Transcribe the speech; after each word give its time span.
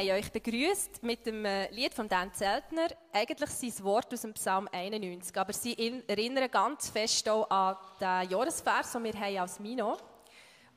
haben 0.00 0.18
euch 0.18 0.32
begrüßt 0.32 1.02
mit 1.02 1.26
dem 1.26 1.44
äh, 1.44 1.70
Lied 1.70 1.92
von 1.94 2.08
Dan 2.08 2.32
Zeltner. 2.32 2.88
Eigentlich 3.12 3.50
sein 3.50 3.84
Wort 3.84 4.12
aus 4.12 4.22
dem 4.22 4.32
Psalm 4.34 4.68
91, 4.72 5.36
aber 5.38 5.52
sie 5.52 5.72
in- 5.74 6.08
erinnern 6.08 6.50
ganz 6.50 6.88
fest 6.88 7.28
auch 7.28 7.48
an 7.50 7.76
den 8.00 8.30
Jahresvers, 8.30 8.92
den 8.92 9.04
wir 9.04 9.12
haben 9.14 9.38
als 9.38 9.60
Mino 9.60 9.96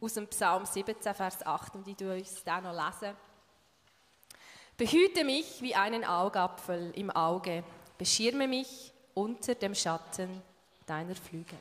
aus 0.01 0.13
dem 0.13 0.27
Psalm 0.27 0.65
17, 0.65 1.13
Vers 1.13 1.45
8. 1.45 1.75
Und 1.75 1.87
ich 1.87 1.95
tue 1.95 2.17
uns 2.17 2.43
den 2.43 2.63
noch 2.63 2.73
lesen. 2.73 3.15
Behüte 4.75 5.23
mich 5.23 5.61
wie 5.61 5.75
einen 5.75 6.03
Augapfel 6.03 6.91
im 6.95 7.09
Auge, 7.11 7.63
beschirme 7.97 8.47
mich 8.47 8.91
unter 9.13 9.55
dem 9.55 9.75
Schatten 9.75 10.41
deiner 10.85 11.15
Flügel. 11.15 11.57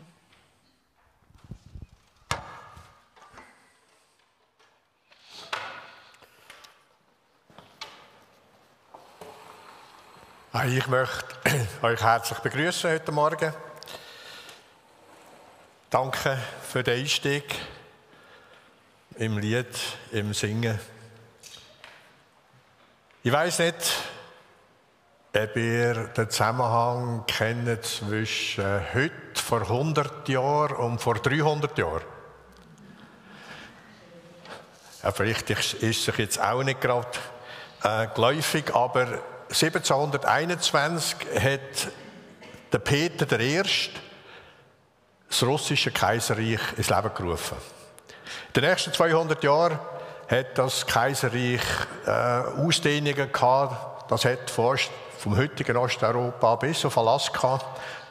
Ich 10.55 10.87
möchte 10.87 11.25
euch 11.83 12.03
herzlich 12.03 12.39
begrüßen 12.41 12.91
heute 12.91 13.11
Morgen. 13.11 13.55
Danke 15.89 16.37
für 16.71 16.83
den 16.83 17.01
Einstieg 17.01 17.59
im 19.17 19.39
Lied, 19.39 19.75
im 20.11 20.35
Singen. 20.35 20.79
Ich 23.23 23.33
weiß 23.33 23.61
nicht, 23.61 23.95
ob 25.35 25.57
ihr 25.57 25.95
den 26.09 26.29
Zusammenhang 26.29 27.25
kennt 27.27 27.87
zwischen 27.87 28.93
heute, 28.93 29.41
vor 29.43 29.63
100 29.63 30.29
Jahren 30.29 30.77
und 30.77 31.01
vor 31.01 31.15
300 31.15 31.79
Jahren. 31.79 32.03
Ja, 35.03 35.13
vielleicht 35.13 35.49
ist 35.49 35.83
es 35.83 36.05
sich 36.05 36.19
jetzt 36.19 36.39
auch 36.39 36.63
nicht 36.63 36.83
gerade 36.83 37.09
äh, 37.85 38.07
geläufig, 38.15 38.75
aber 38.75 39.32
1721 39.53 41.17
hat 41.39 41.61
der 42.73 42.79
Peter 42.79 43.39
I. 43.39 43.63
das 45.29 45.43
russische 45.43 45.91
Kaiserreich 45.91 46.61
ins 46.77 46.89
Leben 46.89 47.11
gerufen. 47.15 47.59
In 48.55 48.63
den 48.63 48.71
nächsten 48.71 48.95
200 48.95 49.45
Jahren 49.45 49.79
hat 50.29 50.57
das 50.57 50.87
Kaiserreich 50.87 51.61
äh, 52.07 52.11
Ausdehnungen 52.11 53.31
gehabt. 53.31 54.11
Das 54.11 54.25
hat 54.25 54.51
fast 54.51 54.91
vom 55.19 55.37
heutigen 55.37 55.77
Osteuropa 55.77 56.57
bis 56.57 56.85
auf 56.87 56.97
Alaska 56.97 57.61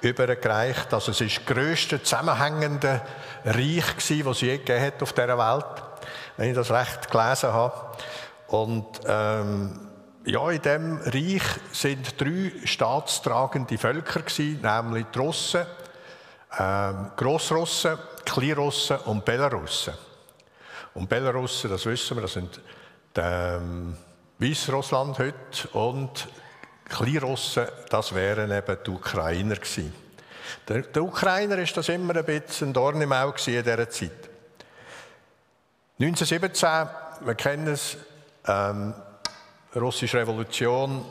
übergereicht. 0.01 0.93
Also 0.93 1.11
es 1.11 1.21
ist 1.21 1.37
das 1.37 1.45
grösste 1.45 2.03
zusammenhängende 2.03 3.01
Reich 3.45 3.97
gewesen, 3.97 4.25
das 4.25 4.37
es 4.37 4.41
je 4.41 4.57
gegeben 4.57 4.85
hat 4.85 5.01
auf 5.01 5.13
dieser 5.13 5.37
Welt, 5.37 5.83
wenn 6.37 6.49
ich 6.49 6.55
das 6.55 6.69
recht 6.69 7.09
gelesen 7.09 7.51
habe. 7.51 7.73
Und 8.47 8.85
ähm, 9.07 9.90
ja, 10.25 10.51
in 10.51 10.61
diesem 10.61 10.97
Reich 10.97 11.43
sind 11.71 12.19
drei 12.19 12.51
staatstragende 12.65 13.77
Völker 13.77 14.23
nämlich 14.37 15.05
die 15.13 15.19
Russen, 15.19 15.65
ähm, 16.59 17.11
Grossrussen, 17.15 17.97
Kleinrussen 18.25 18.97
und 18.99 19.25
Belarussen. 19.25 19.93
Und 20.93 21.09
Belarussen, 21.09 21.69
das 21.69 21.85
wissen 21.85 22.17
wir, 22.17 22.21
das 22.21 22.33
sind 22.33 22.61
ähm, 23.15 23.97
Weißrussland 24.37 25.19
heute 25.19 25.67
und 25.73 26.27
Kleinrussen, 26.85 27.67
das 27.89 28.13
wären 28.13 28.51
eben 28.51 28.77
die 28.85 28.91
Ukrainer 28.91 29.55
gewesen. 29.55 29.93
Der, 30.67 30.81
der 30.81 31.03
Ukrainer 31.03 31.57
ist 31.57 31.75
das 31.77 31.89
immer 31.89 32.15
ein 32.15 32.25
bisschen 32.25 32.69
ein 32.69 32.73
Dorn 32.73 33.01
im 33.01 33.13
Auge 33.13 33.39
in 33.47 33.63
dieser 33.63 33.89
Zeit. 33.89 34.29
1917, 35.99 36.69
wir 37.25 37.35
kennen 37.35 37.67
es, 37.67 37.97
ähm, 38.47 38.93
russische 39.75 40.17
Revolution 40.17 41.05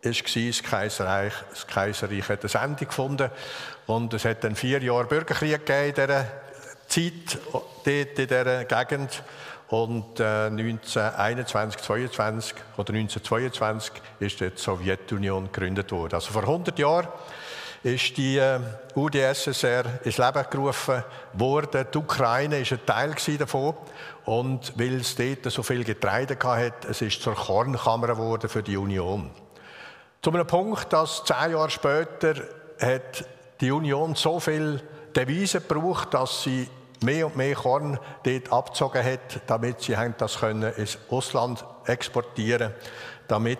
ist 0.00 0.24
das 0.24 0.62
Kaiserreich, 0.62 1.32
das 1.50 1.66
Kaiserreich 1.66 2.28
hat 2.28 2.44
ein 2.44 2.70
Ende 2.70 2.86
gefunden 2.86 3.30
und 3.86 4.14
es 4.14 4.24
hat 4.24 4.44
dann 4.44 4.54
vier 4.54 4.82
Jahre 4.82 5.04
Bürgerkrieg 5.04 5.66
gegeben 5.66 5.88
in 5.88 5.94
dieser 5.94 6.26
Zeit, 6.86 7.38
dort 7.52 7.86
in 7.86 8.14
dieser 8.14 8.64
Gegend 8.64 9.22
und 9.68 10.18
äh, 10.18 10.46
1921, 10.46 11.82
22 11.82 12.54
oder 12.78 12.94
1922 12.94 13.92
ist 14.20 14.40
die 14.40 14.50
Sowjetunion 14.54 15.52
gegründet 15.52 15.92
worden. 15.92 16.14
Also 16.14 16.32
vor 16.32 16.42
100 16.42 16.78
Jahren 16.78 17.08
ist 17.82 18.16
die 18.16 18.38
äh, 18.38 18.58
UdSSR 18.94 19.84
ins 20.04 20.18
Leben 20.18 20.44
gerufen 20.50 21.04
worden. 21.34 21.86
Die 21.92 21.98
Ukraine 21.98 22.60
ist 22.60 22.72
ein 22.72 22.84
Teil 22.84 23.14
davon 23.38 23.74
und 24.24 24.72
weil 24.76 24.96
es 24.96 25.14
dort 25.14 25.50
so 25.52 25.62
viel 25.62 25.84
Getreide 25.84 26.36
hatte, 26.42 26.88
es 26.88 27.00
ist 27.02 27.22
zur 27.22 27.34
Kornkammer 27.34 28.08
geworden 28.08 28.48
für 28.48 28.62
die 28.62 28.76
Union. 28.76 29.30
Zu 30.20 30.30
einem 30.30 30.46
Punkt, 30.46 30.92
dass 30.92 31.24
zehn 31.24 31.52
Jahre 31.52 31.70
später 31.70 32.34
hat 32.80 33.24
die 33.60 33.70
Union 33.70 34.14
so 34.14 34.40
viel 34.40 34.82
Devisen 35.14 35.62
gebraucht, 35.66 36.12
dass 36.14 36.42
sie 36.42 36.68
mehr 37.02 37.26
und 37.26 37.36
mehr 37.36 37.54
Korn 37.54 37.98
dort 38.24 38.52
abgezogen 38.52 39.04
hat, 39.04 39.40
damit 39.46 39.80
sie 39.80 39.96
das 40.16 40.40
können 40.40 40.72
ins 40.74 40.98
Ausland 41.10 41.64
exportieren, 41.86 42.74
damit 43.28 43.58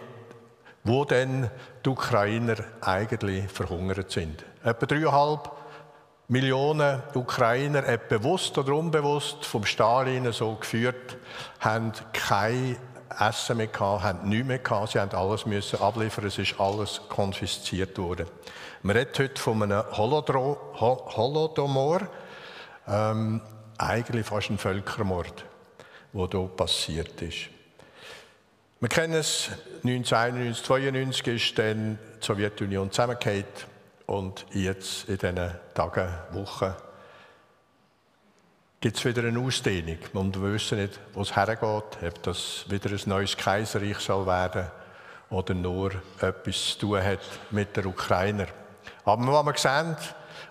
wo 0.84 1.04
dann 1.04 1.50
die 1.84 1.88
Ukrainer 1.88 2.56
eigentlich 2.80 3.50
verhungert 3.50 4.10
sind. 4.10 4.44
Etwa 4.64 4.86
dreieinhalb 4.86 5.50
Millionen 6.30 7.02
Ukrainer, 7.14 7.82
bewusst 7.96 8.58
oder 8.58 8.74
unbewusst, 8.74 9.46
vom 9.46 9.64
Stalin 9.64 10.30
so 10.30 10.54
geführt, 10.56 11.16
haben 11.60 11.92
kein 12.12 12.76
Essen 13.18 13.56
mehr 13.56 13.68
gehabt, 13.68 14.02
haben 14.02 14.28
nichts 14.28 14.46
mehr 14.46 14.58
gehabt, 14.58 14.92
sie 14.92 15.00
haben 15.00 15.10
alles 15.12 15.46
müssen 15.46 15.80
abliefern, 15.80 16.26
es 16.26 16.38
ist 16.38 16.60
alles 16.60 17.00
konfisziert 17.08 17.96
worden. 17.96 18.26
Man 18.82 18.96
redet 18.96 19.18
heute 19.18 19.40
von 19.40 19.62
einem 19.62 19.82
Holodro, 19.96 20.58
Hol 20.78 20.98
Holodomor, 21.16 22.00
ähm, 22.86 23.40
eigentlich 23.78 24.26
fast 24.26 24.50
ein 24.50 24.58
Völkermord, 24.58 25.44
der 26.12 26.28
hier 26.30 26.48
passiert 26.48 27.22
ist. 27.22 27.48
Wir 28.80 28.88
kennen 28.88 29.14
es, 29.14 29.48
1991, 29.82 30.62
1992 30.70 31.26
ist 31.26 31.58
dann 31.58 31.98
die 32.20 32.24
Sowjetunion 32.24 32.92
zusammengefallen 32.92 33.44
und 34.06 34.46
jetzt 34.52 35.08
in 35.08 35.18
diesen 35.18 35.50
Tagen, 35.74 36.08
Wochen 36.30 36.72
gibt 38.80 38.96
es 38.96 39.04
wieder 39.04 39.26
eine 39.26 39.40
Ausdehnung. 39.40 39.98
Und 40.12 40.40
wir 40.40 40.52
wissen 40.52 40.78
nicht, 40.78 41.00
wo 41.12 41.22
es 41.22 41.34
hergeht, 41.34 41.60
ob 41.60 42.22
das 42.22 42.66
wieder 42.68 42.90
ein 42.90 43.00
neues 43.06 43.36
Kaiserreich 43.36 43.98
soll 43.98 44.24
werden 44.28 44.68
oder 45.30 45.54
nur 45.54 46.00
etwas 46.20 46.74
zu 46.74 46.78
tun 46.78 47.02
hat 47.02 47.18
mit 47.50 47.76
der 47.76 47.84
Ukrainer. 47.84 48.46
Aber 49.04 49.44
was 49.44 49.44
wir 49.44 49.58
sehen, 49.58 49.96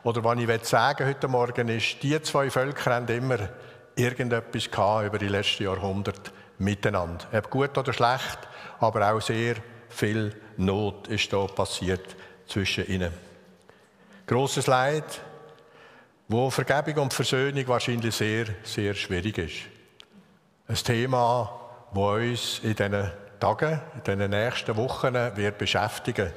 oder 0.04 0.22
was 0.22 0.38
ich 0.38 0.66
sagen 0.66 1.08
heute 1.08 1.30
Morgen 1.30 1.70
ist, 1.70 2.04
die 2.04 2.22
zwei 2.22 2.50
Völker 2.50 2.94
haben 2.94 3.08
immer 3.08 3.38
irgendetwas 3.96 4.70
gehabt 4.70 5.06
über 5.06 5.18
die 5.18 5.30
letzten 5.30 5.64
Jahrhunderte 5.64 6.32
miteinander. 6.60 7.26
Ob 7.32 7.50
gut 7.50 7.78
oder 7.78 7.94
schlecht, 7.94 8.40
aber 8.80 9.12
auch 9.12 9.22
sehr 9.22 9.56
viel 9.90 10.36
Not 10.58 11.08
ist 11.08 11.32
da 11.32 11.46
passiert 11.46 12.16
zwischen 12.48 12.88
ihnen. 12.88 13.12
Großes 14.26 14.68
Leid, 14.68 15.22
wo 16.28 16.50
Vergebung 16.50 17.04
und 17.04 17.14
Versöhnung 17.14 17.68
wahrscheinlich 17.68 18.16
sehr, 18.16 18.48
sehr 18.64 18.94
schwierig 18.94 19.38
ist. 19.38 19.56
Ein 20.68 20.76
Thema, 20.76 21.60
das 21.94 22.04
uns 22.04 22.60
in 22.60 22.76
diesen 22.76 23.12
Tagen, 23.40 23.80
in 24.06 24.20
den 24.20 24.32
nächsten 24.32 24.76
Wochen 24.76 25.14
wird 25.14 25.58
beschäftigen. 25.58 26.32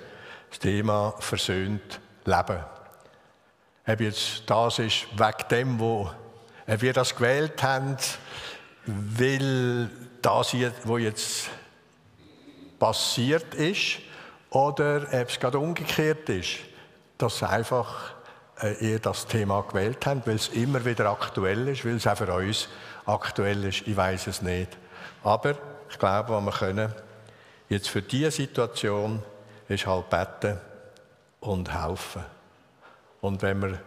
Das 0.51 0.59
Thema 0.59 1.15
versöhnt 1.19 2.01
Leben. 2.25 2.65
Ob 3.87 4.01
jetzt 4.01 4.43
das 4.47 4.79
ist 4.79 5.07
wegen 5.17 5.49
dem, 5.51 5.81
wo 5.81 6.11
wir 6.67 6.93
das 6.93 7.17
gewählt 7.17 7.61
haben, 7.63 7.97
weil 8.87 9.91
das 10.23 10.55
was 10.85 11.01
jetzt 11.01 11.51
passiert 12.79 13.55
ist, 13.55 13.99
oder 14.51 15.03
ob 15.13 15.29
es 15.29 15.39
gerade 15.39 15.59
umgekehrt 15.59 16.29
ist, 16.29 16.59
dass 17.19 17.43
einfach 17.43 18.15
äh, 18.61 18.93
ihr 18.93 18.99
das 18.99 19.27
Thema 19.27 19.63
gewählt 19.63 20.05
habt, 20.07 20.27
weil 20.27 20.37
es 20.37 20.49
immer 20.49 20.85
wieder 20.85 21.09
aktuell 21.11 21.69
ist, 21.69 21.85
weil 21.85 21.97
es 21.97 22.07
auch 22.07 22.17
für 22.17 22.33
uns 22.35 22.69
aktuell 23.07 23.65
ist. 23.65 23.87
Ich 23.87 23.97
weiß 23.97 24.27
es 24.27 24.43
nicht. 24.43 24.77
Aber 25.23 25.55
ich 25.89 25.99
glaube, 25.99 26.35
was 26.35 26.45
wir 26.45 26.53
können, 26.53 26.95
jetzt 27.69 27.89
für 27.89 28.03
diese 28.03 28.31
Situation, 28.31 29.23
ist 29.69 29.87
halt 29.87 30.11
beten 30.11 30.59
und 31.41 31.73
helfen. 31.73 32.25
Und 33.21 33.41
wenn 33.43 33.63
wir 33.63 33.79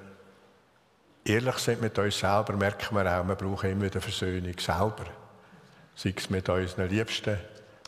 ehrlich 1.25 1.57
sind 1.57 1.81
mit 1.81 1.97
uns 1.99 2.19
selber, 2.19 2.53
merken 2.53 2.95
wir 2.95 3.19
auch, 3.19 3.27
wir 3.27 3.35
brauchen 3.35 3.69
immer 3.69 3.85
wieder 3.85 3.99
Versöhnung 3.99 4.57
selber. 4.57 5.05
Sei 5.95 6.13
es 6.15 6.29
mit 6.29 6.49
unseren 6.49 6.89
Liebsten, 6.89 7.37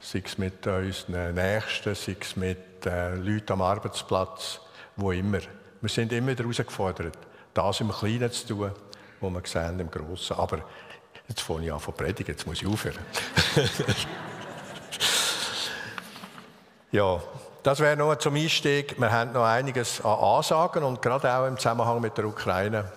sei 0.02 0.22
es 0.24 0.38
mit 0.38 0.66
unseren 0.68 1.34
Nächsten, 1.34 1.96
sei 1.96 2.16
es 2.20 2.36
mit 2.36 2.86
äh, 2.86 3.16
Leuten 3.16 3.54
am 3.54 3.62
Arbeitsplatz, 3.62 4.60
wo 4.96 5.12
immer. 5.12 5.40
Wir 5.82 5.90
sind 5.90 6.12
immer 6.14 6.36
herausgefordert, 6.36 7.18
das 7.54 7.82
im 7.82 7.92
Kleinen 7.92 8.32
zu 8.32 8.48
tun, 8.48 8.72
was 9.20 9.34
wir 9.34 9.42
sehen 9.46 9.80
im 9.80 9.90
Grossen. 9.90 10.38
Aber 10.38 10.60
jetzt 11.28 11.42
fange 11.42 11.66
ich 11.66 11.74
an 11.74 11.80
zu 11.80 11.92
predigen, 11.92 12.34
jetzt 12.34 12.46
muss 12.46 12.62
ich 12.62 12.68
aufhören. 12.68 13.04
ja, 16.92 17.22
das 17.64 17.80
wäre 17.80 17.98
noch 17.98 18.16
zum 18.18 18.36
Einstieg. 18.36 19.00
Wir 19.00 19.12
haben 19.12 19.32
noch 19.34 19.46
einiges 19.46 20.04
an 20.06 20.20
Ansagen 20.20 20.84
und 20.84 21.02
gerade 21.02 21.34
auch 21.34 21.48
im 21.48 21.58
Zusammenhang 21.58 22.00
mit 22.00 22.16
der 22.18 22.26
Ukraine. 22.26 22.92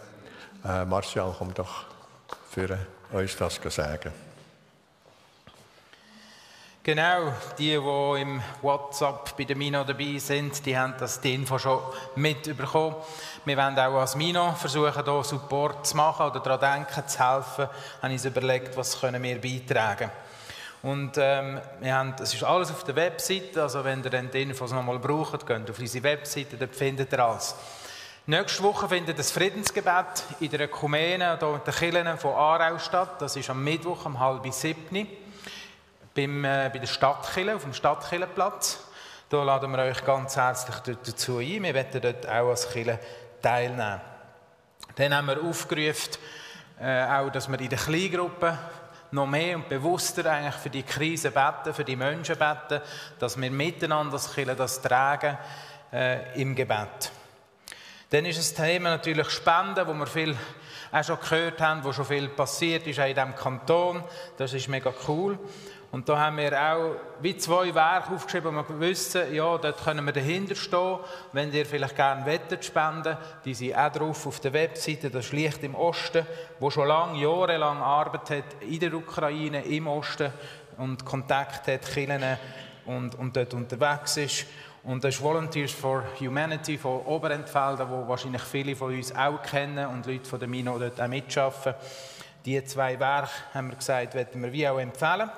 Äh, 0.65 0.85
Martial, 0.85 1.35
komm 1.39 1.55
doch 1.55 1.87
für 2.51 2.79
uns 3.11 3.37
das 3.37 3.59
sagen. 3.75 4.28
Genau, 6.89 7.35
die, 7.59 7.79
die 7.79 8.23
im 8.23 8.41
WhatsApp 8.63 9.37
bei 9.37 9.45
der 9.45 9.57
Mino 9.57 9.85
dabei 9.85 10.17
sind, 10.17 10.65
die 10.65 10.75
haben 10.75 10.95
das 10.99 11.21
die 11.21 11.35
Info 11.35 11.59
schon 11.59 11.83
mitbekommen. 12.17 12.97
Wir 13.45 13.59
wollen 13.59 13.79
auch 13.79 14.01
als 14.01 14.17
Mino 14.17 14.55
versuchen, 14.55 15.05
hier 15.05 15.23
Support 15.23 15.87
zu 15.87 15.99
machen 15.99 16.31
oder 16.31 16.41
daran 16.41 16.87
denken, 16.87 17.07
zu 17.07 17.19
helfen. 17.19 17.69
Haben 18.01 18.13
uns 18.13 18.25
überlegt, 18.25 18.75
was 18.75 18.99
können 18.99 19.23
wir 19.23 19.39
beitragen 19.39 20.11
und 20.81 21.13
ähm, 21.19 21.61
wir 21.81 21.95
haben, 21.95 22.15
das 22.17 22.33
ist 22.33 22.43
alles 22.43 22.71
auf 22.71 22.85
der 22.85 22.97
Webseite, 22.97 23.65
also 23.65 23.85
wenn 23.85 24.03
ihr 24.03 24.09
dann 24.09 24.31
die 24.31 24.41
Infos 24.41 24.73
nochmal 24.73 24.99
braucht, 24.99 25.47
geht 25.47 25.71
auf 25.71 25.79
unsere 25.79 26.05
Webseite, 26.05 26.57
dort 26.57 26.75
findet 26.75 27.13
ihr 27.13 27.19
alles. 27.23 27.55
Nächste 28.25 28.63
Woche 28.63 28.89
findet 28.89 29.19
das 29.19 29.31
Friedensgebet 29.31 30.25
in 30.41 30.51
der 30.51 30.63
Ökumene, 30.63 31.37
hier 31.39 31.49
in 31.49 31.61
den 31.67 31.75
Kirchen 31.75 32.17
von 32.17 32.33
Aarau 32.33 32.79
statt. 32.79 33.21
Das 33.21 33.37
ist 33.37 33.51
am 33.51 33.63
Mittwoch 33.63 34.07
um 34.07 34.19
halb 34.19 34.51
sieben 34.55 35.07
beim, 36.19 36.45
äh, 36.45 36.69
bei 36.73 36.81
der 36.81 36.89
Stadtkille, 36.89 37.55
auf 37.55 37.63
dem 37.63 37.73
Stadtkillenplatz. 37.73 38.81
Da 39.29 39.45
laden 39.45 39.71
wir 39.71 39.79
euch 39.79 40.05
ganz 40.05 40.35
herzlich 40.37 40.97
dazu 41.05 41.39
ein. 41.39 41.63
Wir 41.63 41.75
werden 41.75 42.01
dort 42.01 42.27
auch 42.27 42.49
als 42.49 42.69
Kille 42.71 42.99
teilnehmen. 43.41 44.01
Dann 44.97 45.15
haben 45.15 45.27
wir 45.29 45.41
aufgerufen, 45.41 46.15
äh, 46.81 47.05
auch, 47.05 47.31
dass 47.31 47.49
wir 47.49 47.61
in 47.61 47.69
den 47.69 47.79
Kleingruppen 47.79 48.59
noch 49.13 49.27
mehr 49.29 49.55
und 49.55 49.69
bewusster 49.69 50.29
eigentlich 50.29 50.57
für 50.57 50.71
die 50.71 50.83
Krise 50.83 51.31
beten, 51.31 51.73
für 51.73 51.85
die 51.85 51.95
Menschen 51.95 52.37
beten, 52.37 52.83
dass 53.21 53.41
wir 53.41 53.51
miteinander 53.53 54.15
als 54.15 54.35
Kirche 54.35 54.57
das 54.57 54.83
tragen 54.83 55.39
äh, 55.93 56.41
im 56.41 56.57
Gebet. 56.57 57.13
Dann 58.11 58.25
ist 58.25 58.39
das 58.39 58.55
Thema 58.55 58.91
natürlich 58.91 59.31
Spenden, 59.31 59.87
wo 59.87 59.95
wir 59.95 60.07
viel 60.07 60.37
auch 60.91 61.05
schon 61.05 61.21
gehört 61.21 61.61
haben, 61.61 61.85
wo 61.85 61.93
schon 61.93 62.07
viel 62.07 62.29
passiert 62.29 62.87
ist, 62.87 62.99
auch 62.99 63.05
in 63.05 63.15
diesem 63.15 63.37
Kanton. 63.37 64.03
Das 64.37 64.53
ist 64.53 64.69
mega 64.69 64.93
cool. 65.07 65.39
Und 65.91 66.07
da 66.07 66.19
haben 66.19 66.37
wir 66.37 66.53
auch 66.53 66.97
wie 67.23 67.37
zwei 67.39 67.75
Werke 67.75 68.13
aufgeschrieben, 68.13 68.55
wo 68.55 68.69
wir 68.69 68.81
wissen, 68.81 69.35
ja, 69.35 69.57
dort 69.57 69.83
können 69.83 70.05
wir 70.05 70.13
dahinter 70.13 70.55
stehen. 70.55 70.99
Wenn 71.33 71.51
ihr 71.53 71.65
vielleicht 71.65 71.97
gerne 71.97 72.27
wettet 72.27 72.63
spenden, 72.63 73.17
die 73.45 73.55
sind 73.55 73.75
auch 73.75 73.91
drauf 73.91 74.27
auf 74.27 74.39
der 74.41 74.53
Webseite, 74.53 75.09
das 75.09 75.27
ist 75.27 75.33
Licht 75.33 75.65
im 75.65 75.75
Osten, 75.75 76.27
wo 76.61 76.69
schon 76.69 76.89
lange, 76.89 77.19
jahrelang 77.23 77.81
arbeitet 77.81 78.45
in 78.61 78.81
der 78.81 78.93
Ukraine, 78.93 79.63
im 79.63 79.87
Osten 79.87 80.31
und 80.77 81.07
Kontakt 81.07 81.67
hat, 81.69 81.91
Kirchen 81.91 82.23
und, 82.85 83.15
und 83.15 83.35
dort 83.35 83.55
unterwegs 83.55 84.19
ist. 84.19 84.47
Und 84.85 85.05
das 85.05 85.15
ist 85.15 85.23
Volunteers 85.23 85.73
for 85.73 86.05
Humanity 86.21 86.77
von 86.77 87.01
Oberentfelden, 87.01 87.89
wo 87.91 88.07
wahrscheinlich 88.07 88.43
viele 88.43 88.77
von 88.77 88.95
uns 88.95 89.15
auch 89.15 89.43
kennen 89.43 89.87
und 89.87 90.07
Leute 90.07 90.29
von 90.29 90.39
der 90.39 90.49
Mino 90.49 90.79
dort 90.79 91.01
auch 91.01 91.09
mitarbeiten. 91.09 91.75
Diese 92.45 92.65
zwei 92.65 93.01
Werke, 93.01 93.31
haben 93.55 93.71
wir 93.71 93.77
gesagt, 93.77 94.15
werden 94.15 94.43
wir 94.43 94.53
wie 94.53 94.69
auch 94.69 94.79
empfehlen. 94.79 95.31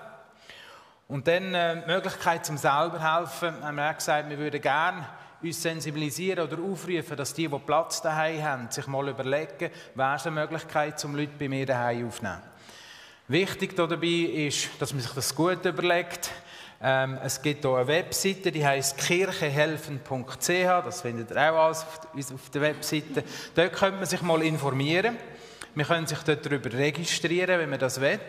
Und 1.10 1.26
dann 1.26 1.52
äh, 1.54 1.82
die 1.82 1.90
Möglichkeit 1.90 2.46
zum 2.46 2.56
selber 2.56 3.00
helfen, 3.00 3.64
haben 3.64 3.74
wir 3.74 3.90
auch 3.90 3.96
gesagt, 3.96 4.30
wir 4.30 4.38
würden 4.38 4.60
gerne 4.60 5.04
uns 5.42 5.60
sensibilisieren 5.60 6.46
oder 6.46 6.62
aufrufen, 6.62 7.16
dass 7.16 7.34
die, 7.34 7.48
die 7.48 7.58
Platz 7.58 8.00
daheim 8.00 8.44
haben, 8.44 8.70
sich 8.70 8.86
mal 8.86 9.08
überlegen, 9.08 9.70
wäre 9.96 10.14
es 10.14 10.26
eine 10.26 10.40
Möglichkeit, 10.40 11.04
um 11.04 11.16
Leute 11.16 11.32
bei 11.36 11.48
mir 11.48 11.66
daheim 11.66 12.06
aufzunehmen. 12.06 12.42
Wichtig 13.26 13.74
dabei 13.74 14.06
ist, 14.06 14.68
dass 14.78 14.92
man 14.92 15.02
sich 15.02 15.10
das 15.10 15.34
gut 15.34 15.64
überlegt. 15.64 16.30
Ähm, 16.80 17.18
es 17.24 17.42
gibt 17.42 17.64
hier 17.64 17.74
eine 17.74 17.88
Webseite, 17.88 18.52
die 18.52 18.64
heißt 18.64 18.96
kirchehelfen.ch. 18.96 20.48
Das 20.48 21.00
findet 21.00 21.32
ihr 21.32 21.52
auch 21.52 21.64
alles 21.66 21.84
auf 22.32 22.50
der 22.50 22.62
Webseite. 22.62 23.24
Dort 23.56 23.72
könnte 23.72 23.96
man 23.96 24.06
sich 24.06 24.22
mal 24.22 24.42
informieren. 24.42 25.16
Man 25.74 25.86
können 25.86 26.06
sich 26.06 26.20
dort 26.20 26.46
darüber 26.46 26.72
registrieren, 26.72 27.58
wenn 27.58 27.70
man 27.70 27.80
das 27.80 28.00
will. 28.00 28.20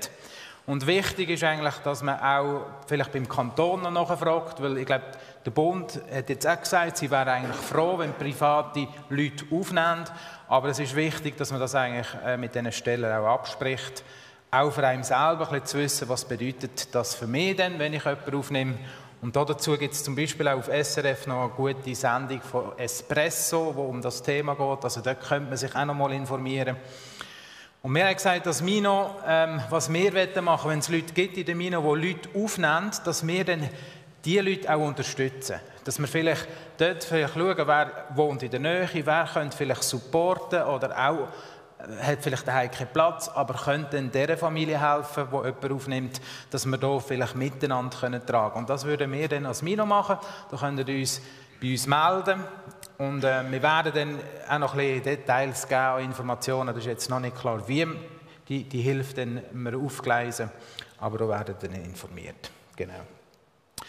Und 0.68 0.86
wichtig 0.86 1.30
ist 1.30 1.44
eigentlich, 1.44 1.74
dass 1.84 2.04
man 2.04 2.20
auch 2.20 2.66
vielleicht 2.88 3.12
beim 3.12 3.28
Kanton 3.28 3.82
noch 3.82 3.92
nachfragt, 3.92 4.62
weil 4.62 4.78
ich 4.78 4.86
glaube, 4.86 5.06
der 5.44 5.52
Bund 5.52 6.00
hat 6.14 6.30
jetzt 6.30 6.48
auch 6.48 6.60
gesagt, 6.60 6.98
sie 6.98 7.10
wären 7.10 7.30
eigentlich 7.30 7.56
froh, 7.56 7.98
wenn 7.98 8.14
private 8.14 8.88
Leute 9.10 9.46
aufnehmen. 9.52 10.06
Aber 10.48 10.70
es 10.70 10.80
ist 10.80 10.96
wichtig, 10.96 11.36
dass 11.38 11.52
man 11.52 11.60
das 11.60 11.74
eigentlich 11.74 12.08
äh, 12.24 12.38
mit 12.38 12.54
diesen 12.54 12.72
Stellen 12.72 13.12
auch 13.12 13.34
abspricht. 13.34 14.04
Auch 14.52 14.72
für 14.72 14.86
einen 14.86 15.04
selber 15.04 15.50
ein 15.52 15.66
zu 15.66 15.80
wissen, 15.80 16.10
was 16.10 16.26
bedeutet 16.26 16.94
das 16.94 17.16
für 17.16 17.26
mich 17.26 17.56
denn, 17.56 17.80
wenn 17.80 17.94
ich 17.94 18.04
jemanden 18.04 18.36
aufnehme. 18.36 18.78
Und 19.22 19.36
dazu 19.36 19.78
gibt 19.78 19.94
es 19.94 20.04
zum 20.04 20.16
Beispiel 20.16 20.48
auch 20.48 20.58
auf 20.58 20.68
SRF 20.68 21.28
noch 21.28 21.44
eine 21.44 21.50
gute 21.50 21.96
Sendung 21.96 22.42
von 22.42 22.78
Espresso, 22.78 23.72
wo 23.76 23.84
um 23.84 24.02
das 24.02 24.22
Thema 24.22 24.56
geht. 24.56 24.84
Also 24.84 25.02
dort 25.02 25.22
könnte 25.22 25.50
man 25.50 25.58
sich 25.58 25.76
auch 25.76 25.86
noch 25.86 25.94
mal 25.94 26.12
informieren. 26.12 26.76
Und 27.84 27.96
wir 27.96 28.06
haben 28.06 28.14
gesagt, 28.14 28.46
dass 28.46 28.62
Mino, 28.62 29.16
ähm, 29.26 29.60
was 29.72 29.92
wir 29.92 30.12
machen 30.42 30.66
wollen, 30.66 30.74
wenn 30.74 30.80
es 30.80 30.90
Leute 30.90 31.14
gibt 31.14 31.38
in 31.38 31.46
der 31.48 31.56
Mino, 31.56 31.96
die 31.96 32.10
Leute 32.10 32.30
aufnehmen, 32.36 32.92
dass 33.04 33.26
wir 33.26 33.44
dann 33.44 33.68
diese 34.24 34.42
Leute 34.42 34.72
auch 34.72 34.86
unterstützen. 34.86 35.60
Dass 35.84 35.98
wir 35.98 36.08
vielleicht 36.08 36.48
dort 36.78 37.04
vielleicht 37.04 37.34
schauen, 37.34 37.58
wer 37.58 38.06
wohnt 38.14 38.44
in 38.44 38.52
der 38.52 38.60
Nähe, 38.60 38.88
wer 38.94 39.28
könnte 39.34 39.58
vielleicht 39.58 39.82
supporten 39.82 40.62
oder 40.62 40.92
auch 40.96 41.28
äh, 41.80 42.04
hat 42.04 42.20
vielleicht 42.22 42.48
daheim 42.48 42.70
keinen 42.70 42.94
Platz, 42.94 43.28
aber 43.30 43.56
könnte 43.56 43.96
dann 43.96 44.12
dieser 44.12 44.38
Familie 44.38 44.80
helfen, 44.80 45.28
die 45.32 45.36
jemand 45.36 45.72
aufnimmt, 45.72 46.22
dass 46.52 46.68
wir 46.68 46.78
hier 46.78 47.00
vielleicht 47.00 47.36
miteinander 47.36 47.98
tragen 47.98 48.24
können. 48.28 48.56
Und 48.58 48.70
das 48.70 48.86
würden 48.86 49.12
wir 49.12 49.28
dann 49.28 49.48
als 49.48 49.64
Mino 49.64 49.88
machen. 49.88 50.18
Da 50.52 50.58
könnt 50.58 50.88
ihr 50.88 51.00
uns 51.00 51.20
bei 51.60 51.72
uns 51.72 51.88
melden. 51.88 52.44
Und 53.02 53.24
äh, 53.24 53.42
wir 53.50 53.64
werden 53.64 53.94
dann 53.96 54.20
auch 54.48 54.60
noch 54.60 54.74
ein 54.76 54.78
bisschen 54.78 55.04
Details 55.04 55.68
geben 55.68 55.82
an 55.82 56.04
Informationen. 56.04 56.68
Das 56.68 56.78
ist 56.78 56.86
jetzt 56.86 57.10
noch 57.10 57.20
nicht 57.20 57.36
klar, 57.36 57.68
wie 57.68 57.88
die, 58.48 58.64
die 58.64 58.82
Hilfe 58.82 59.16
dann 59.16 59.42
wir 59.54 59.76
aufgleisen. 59.76 60.52
Aber 61.00 61.18
da 61.18 61.28
werden 61.28 61.56
dann 61.60 61.74
informiert. 61.84 62.52
Genau. 62.76 63.02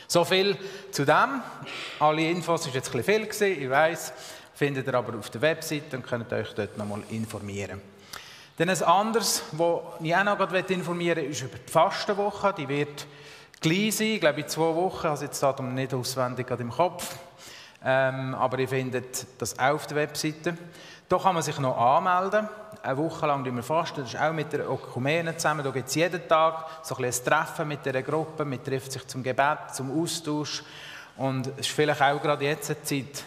So 0.08 0.24
viel 0.24 0.56
zu 0.90 1.04
dem. 1.04 1.42
Alle 2.00 2.30
Infos 2.30 2.66
ist 2.66 2.74
jetzt 2.74 2.88
ein 2.88 3.02
bisschen 3.02 3.18
viel 3.18 3.26
gewesen, 3.26 3.62
ich 3.62 3.68
weiß. 3.68 4.12
Findet 4.54 4.86
ihr 4.86 4.94
aber 4.94 5.18
auf 5.18 5.28
der 5.28 5.42
Website 5.42 5.92
und 5.92 6.06
könnt 6.06 6.32
euch 6.32 6.54
dort 6.54 6.78
nochmal 6.78 7.02
informieren. 7.10 7.82
Dann 8.56 8.70
ein 8.70 8.82
anderes, 8.82 9.42
das 9.52 9.78
ich 10.00 10.16
auch 10.16 10.24
noch 10.24 10.70
informieren 10.70 11.18
möchte, 11.18 11.30
ist 11.32 11.42
über 11.42 11.58
die 11.58 11.70
Fastenwoche. 11.70 12.54
Die 12.56 12.68
wird 12.68 13.06
gleich 13.60 13.94
sein, 13.94 14.06
ich 14.06 14.20
glaube 14.20 14.40
in 14.40 14.48
zwei 14.48 14.74
Wochen. 14.74 15.06
Also 15.06 15.26
jetzt 15.26 15.42
Datum 15.42 15.74
nicht 15.74 15.92
auswendig 15.92 16.48
im 16.48 16.70
Kopf. 16.70 17.14
Ähm, 17.84 18.34
aber 18.34 18.58
ihr 18.58 18.68
findet 18.68 19.26
das 19.38 19.58
auf 19.58 19.86
der 19.86 19.96
Webseite. 19.96 20.56
Da 21.08 21.18
kann 21.18 21.34
man 21.34 21.42
sich 21.42 21.58
noch 21.58 21.76
anmelden. 21.76 22.48
Eine 22.82 22.96
Woche 22.96 23.26
lang 23.26 23.44
wir 23.44 23.62
fasten. 23.62 24.00
Das 24.02 24.14
ist 24.14 24.20
auch 24.20 24.32
mit 24.32 24.52
der 24.52 24.68
Ökumene 24.68 25.36
zusammen. 25.36 25.64
Da 25.64 25.70
gibt 25.70 25.88
es 25.88 25.94
jeden 25.94 26.26
Tag 26.26 26.66
so 26.82 26.96
ein, 26.96 27.04
ein 27.04 27.12
Treffen 27.12 27.68
mit 27.68 27.84
der 27.84 28.02
Gruppe. 28.02 28.44
Man 28.44 28.62
trifft 28.62 28.92
sich 28.92 29.06
zum 29.06 29.22
Gebet, 29.22 29.74
zum 29.74 30.02
Austausch. 30.02 30.62
Und 31.16 31.48
es 31.48 31.66
ist 31.66 31.70
vielleicht 31.70 32.00
auch 32.00 32.20
gerade 32.20 32.44
jetzt 32.44 32.70
eine 32.70 32.82
Zeit, 32.82 33.24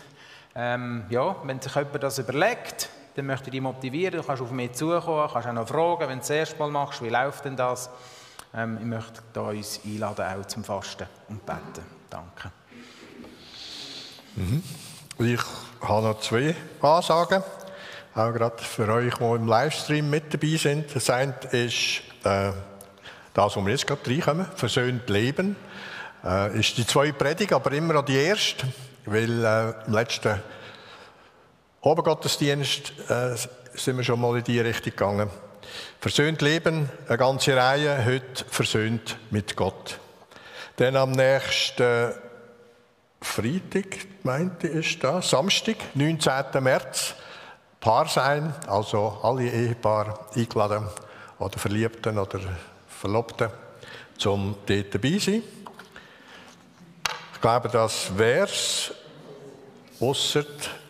ähm, 0.56 1.06
ja, 1.10 1.36
wenn 1.44 1.62
sich 1.62 1.76
jemand 1.76 2.02
das 2.02 2.18
überlegt, 2.18 2.90
dann 3.16 3.26
möchte 3.26 3.46
ich 3.46 3.52
dich 3.52 3.62
motivieren. 3.62 4.20
Du 4.20 4.24
kannst 4.24 4.42
auf 4.42 4.52
mich 4.52 4.74
zukommen, 4.74 5.30
kannst 5.32 5.48
auch 5.48 5.54
noch 5.54 5.68
fragen, 5.68 6.10
wenn 6.10 6.18
du 6.18 6.18
das 6.18 6.30
erste 6.30 6.58
Mal 6.58 6.72
machst, 6.72 7.02
wie 7.04 7.10
läuft 7.10 7.46
denn 7.46 7.56
das? 7.56 7.90
Ähm, 8.54 8.78
ich 8.80 8.86
möchte 8.86 9.22
da 9.34 9.42
uns 9.42 9.82
einladen, 9.86 10.26
auch 10.26 10.46
zum 10.48 10.64
Fasten 10.64 11.08
und 11.30 11.46
Beten. 11.46 11.86
Danke. 12.10 12.52
Mhm. 14.36 14.62
Ich 15.20 15.40
habe 15.82 16.08
noch 16.08 16.20
zwei 16.20 16.54
Ansagen, 16.82 17.42
auch 18.14 18.34
gerade 18.34 18.62
für 18.62 18.88
euch, 18.90 19.14
die 19.14 19.24
im 19.24 19.48
Livestream 19.48 20.10
mit 20.10 20.34
dabei 20.34 20.58
sind. 20.58 20.94
Das 20.94 21.10
eine 21.10 21.34
ist 21.52 22.02
äh, 22.26 22.52
das, 23.34 23.56
wo 23.56 23.62
wir 23.62 23.72
jetzt 23.72 23.88
gerade 23.88 24.02
reinkommen, 24.06 24.46
versöhnt 24.56 25.10
leben. 25.10 25.56
Äh, 26.26 26.60
ist 26.60 26.78
die 26.78 26.86
zweite 26.86 27.14
Predigt, 27.14 27.54
aber 27.54 27.72
immer 27.72 27.94
noch 27.94 28.04
die 28.04 28.18
erste, 28.18 28.68
weil 29.06 29.46
äh, 29.46 29.74
im 29.88 29.94
letzten 29.94 30.42
Obergottesdienst 31.80 32.92
äh, 33.10 33.36
sind 33.74 33.96
wir 33.96 34.04
schon 34.04 34.20
mal 34.20 34.38
in 34.38 34.44
die 34.44 34.60
Richtung 34.60 34.92
gegangen. 34.92 35.30
Versöhnt 36.02 36.42
leben, 36.42 36.90
eine 37.08 37.18
ganze 37.18 37.56
Reihe, 37.56 38.04
heute 38.06 38.44
versöhnt 38.50 39.18
mit 39.30 39.56
Gott. 39.56 39.98
Dann 40.76 40.98
am 40.98 41.12
nächsten 41.12 42.14
Freitag, 43.26 43.98
meinte 44.24 44.68
ich 44.68 44.98
da, 45.00 45.22
Samstag, 45.22 45.76
19. 45.94 46.32
März, 46.62 47.16
Paar 47.82 48.08
sein, 48.08 48.54
also 48.68 49.20
alle 49.22 49.44
Ehepaare 49.44 50.18
eingeladen 50.34 50.88
oder 51.40 51.60
Verliebten 51.60 52.18
oder 52.18 52.40
Verlobten, 52.88 53.50
zum 54.18 54.56
dort 54.66 54.94
dabei 54.94 55.18
sein. 55.18 55.44
Ich 57.34 57.42
glaube, 57.42 57.68
das 57.68 58.18
wäre 58.18 58.46
es, 58.46 58.94
ausser 60.00 60.46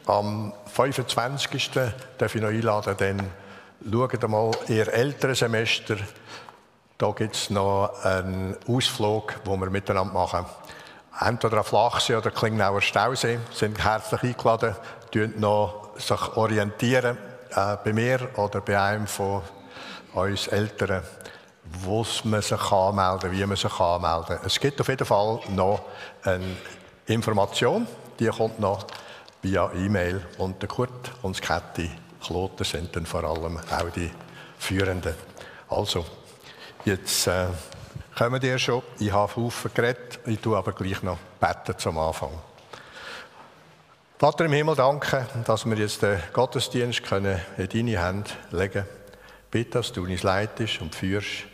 am 0.06 0.54
25. 0.68 1.72
darf 2.18 2.36
ich 2.36 2.42
noch 2.42 2.50
einladen, 2.50 2.96
dann 2.98 3.32
schaut 3.92 4.30
mal 4.30 4.52
ihr 4.68 4.88
ältere 4.94 5.34
Semester. 5.36 5.98
Da 6.98 7.12
gibt 7.12 7.36
es 7.36 7.50
noch 7.50 8.04
einen 8.04 8.56
Ausflug, 8.68 9.44
den 9.44 9.60
wir 9.60 9.70
miteinander 9.70 10.14
machen. 10.14 10.46
Entweder 11.20 11.62
auf 11.62 11.68
Flachsee 11.68 12.16
oder 12.16 12.32
Klingnauer 12.32 12.82
Stausee 12.82 13.40
sind 13.54 13.82
herzlich 13.84 14.24
eingeladen, 14.24 14.76
sich 15.12 15.38
noch 15.38 15.92
sich 15.98 16.36
orientieren 16.36 17.18
äh, 17.52 17.78
bei 17.84 17.94
mir 17.94 18.30
oder 18.36 18.62
bei 18.62 18.80
einem 18.80 19.08
von 19.08 19.42
uns 20.14 20.48
Älteren, 20.48 21.04
wo 21.64 22.06
man 22.26 22.42
sich 22.42 22.62
anmelden 22.62 23.20
kann, 23.22 23.32
wie 23.32 23.46
man 23.46 23.56
sich 23.56 23.80
anmelden 23.80 24.38
kann. 24.38 24.46
Es 24.46 24.60
gibt 24.60 24.82
auf 24.82 24.90
jeden 24.90 25.06
Fall 25.06 25.40
noch 25.50 25.82
eine 26.24 26.58
Information, 27.06 27.88
die 28.20 28.28
kommt 28.28 28.60
noch 28.60 28.86
via 29.42 29.72
E-Mail. 29.74 30.26
Und 30.38 30.68
Kurt 30.68 31.12
und 31.22 31.42
Kätti 31.42 31.92
Kloten 32.22 32.66
sind 32.66 32.96
dann 32.96 33.06
vor 33.06 33.24
allem 33.24 33.58
auch 33.58 33.90
die 33.96 34.12
Führenden. 34.58 35.14
Also, 35.70 36.06
jetzt 36.84 37.28
äh, 37.28 37.48
kommen 38.18 38.40
die 38.40 38.58
schon. 38.58 38.82
Ich 39.00 39.12
habe 39.12 39.36
Haufen 39.36 39.72
geredet, 39.74 40.20
ich 40.26 40.40
tue 40.40 40.58
aber 40.58 40.72
gleich 40.72 41.04
noch 41.04 41.18
beten 41.40 41.78
zum 41.78 41.98
Anfang. 41.98 42.32
Vater 44.18 44.46
im 44.46 44.54
Himmel, 44.54 44.76
danke, 44.76 45.28
dass 45.46 45.66
wir 45.66 45.76
jetzt 45.76 46.02
den 46.02 46.22
Gottesdienst 46.32 47.04
können 47.04 47.42
in 47.58 47.68
deine 47.68 48.02
Hände 48.02 48.30
legen 48.52 48.74
können. 48.74 48.88
Bitte, 49.52 49.72
dass 49.72 49.92
du 49.92 50.04
uns 50.04 50.24
leitest 50.24 50.82
und 50.82 50.96
führst, 50.96 51.46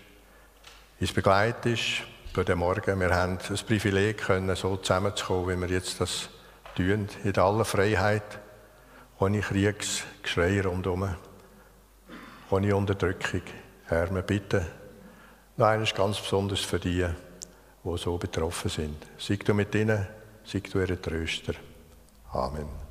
uns 0.99 1.11
begleitest 1.11 2.03
für 2.33 2.45
den 2.45 2.59
Morgen. 2.59 2.99
Wir 2.99 3.15
haben 3.15 3.39
das 3.49 3.63
Privileg, 3.63 4.19
können, 4.19 4.55
so 4.55 4.77
zusammenzukommen, 4.77 5.57
wie 5.57 5.61
wir 5.67 5.75
jetzt 5.75 5.99
das 5.99 6.29
tun, 6.75 7.09
in 7.23 7.37
aller 7.37 7.65
Freiheit, 7.65 8.39
ohne 9.19 9.41
Kriegsgeschrei 9.41 10.61
rundherum, 10.61 11.15
ohne 12.51 12.75
Unterdrückung. 12.75 13.41
Herr, 13.87 14.13
wir 14.13 14.21
bitten, 14.21 14.65
noch 15.57 15.67
eines 15.67 15.93
ganz 15.93 16.19
besonders 16.19 16.61
für 16.61 16.79
die, 16.79 17.05
die 17.83 17.97
so 17.97 18.17
betroffen 18.17 18.69
sind. 18.69 18.97
Sei 19.17 19.35
du 19.35 19.53
mit 19.53 19.73
ihnen, 19.75 20.07
sei 20.45 20.59
du 20.59 20.79
ihre 20.79 21.01
Tröster. 21.01 21.53
Amen. 22.31 22.81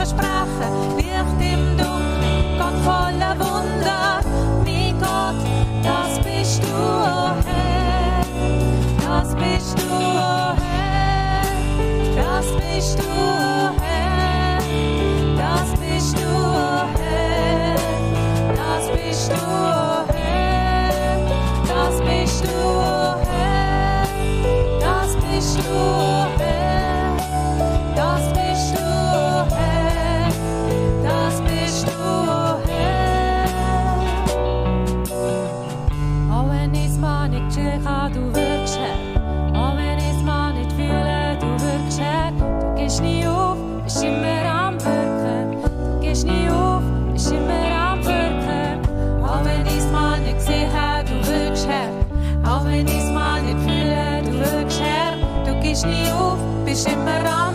nossas 0.00 0.14
praças. 0.14 0.99
Bist 56.84 56.96
am. 56.96 57.54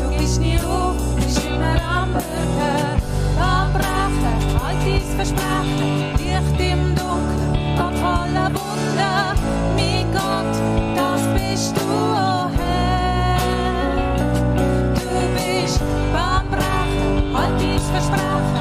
Du 0.00 0.18
gehst 0.18 0.40
nie 0.40 0.58
auf, 0.58 0.96
bist 1.16 1.40
immer 1.46 1.76
am 1.82 2.12
Wirken. 2.12 3.00
Am 3.40 3.72
Brechen, 3.72 4.36
halt 4.62 4.78
dein 4.84 5.00
Versprechen, 5.16 6.12
Licht 6.18 6.60
im 6.60 6.94
Dunkeln, 6.94 7.76
Gott 7.76 7.94
voller 7.94 8.50
Wunder. 8.52 9.34
Mein 9.76 10.06
Gott, 10.12 10.54
das 10.94 11.22
bist 11.34 11.74
du, 11.76 11.82
oh 11.88 12.50
Herr. 12.58 13.38
Du 14.94 15.08
bist 15.34 15.80
beim 16.12 16.46
Brechen, 16.50 17.34
halt 17.34 17.60
dein 17.60 17.80
Versprechen, 17.92 18.51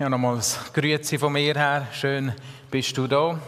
Ja, 0.00 0.08
nochmals 0.08 0.58
Grüezi 0.72 1.18
von 1.18 1.30
mir 1.30 1.54
her. 1.54 1.86
Schön 1.92 2.32
bist 2.70 2.96
du 2.96 3.06
da. 3.06 3.38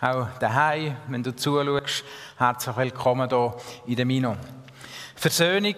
Auch 0.00 0.26
daheim, 0.40 0.96
wenn 1.06 1.22
du 1.22 1.36
zuschaust. 1.36 2.02
Herzlich 2.36 2.76
willkommen 2.76 3.28
hier 3.28 3.54
in 3.86 3.94
der 3.94 4.04
Mino. 4.04 4.36
Versöhnung, 5.14 5.76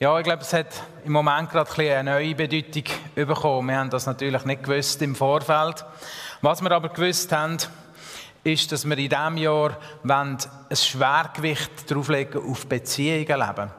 ja, 0.00 0.18
ich 0.18 0.24
glaube, 0.24 0.40
es 0.40 0.52
hat 0.54 0.68
im 1.04 1.12
Moment 1.12 1.50
gerade 1.50 1.70
ein 1.76 1.98
eine 1.98 2.12
neue 2.12 2.34
Bedeutung 2.34 2.84
bekommen. 3.14 3.68
Wir 3.68 3.76
haben 3.76 3.90
das 3.90 4.06
natürlich 4.06 4.46
nicht 4.46 4.62
gewusst 4.62 5.02
im 5.02 5.14
Vorfeld. 5.14 5.84
Was 6.40 6.62
wir 6.62 6.70
aber 6.70 6.88
gewusst 6.88 7.30
haben, 7.30 7.58
ist, 8.44 8.72
dass 8.72 8.88
wir 8.88 8.96
in 8.96 9.10
diesem 9.10 9.36
Jahr 9.36 9.76
ein 10.08 10.38
Schwergewicht 10.72 11.90
drauflegen 11.90 12.50
auf 12.50 12.66
Beziehungen 12.66 13.26
leben. 13.26 13.70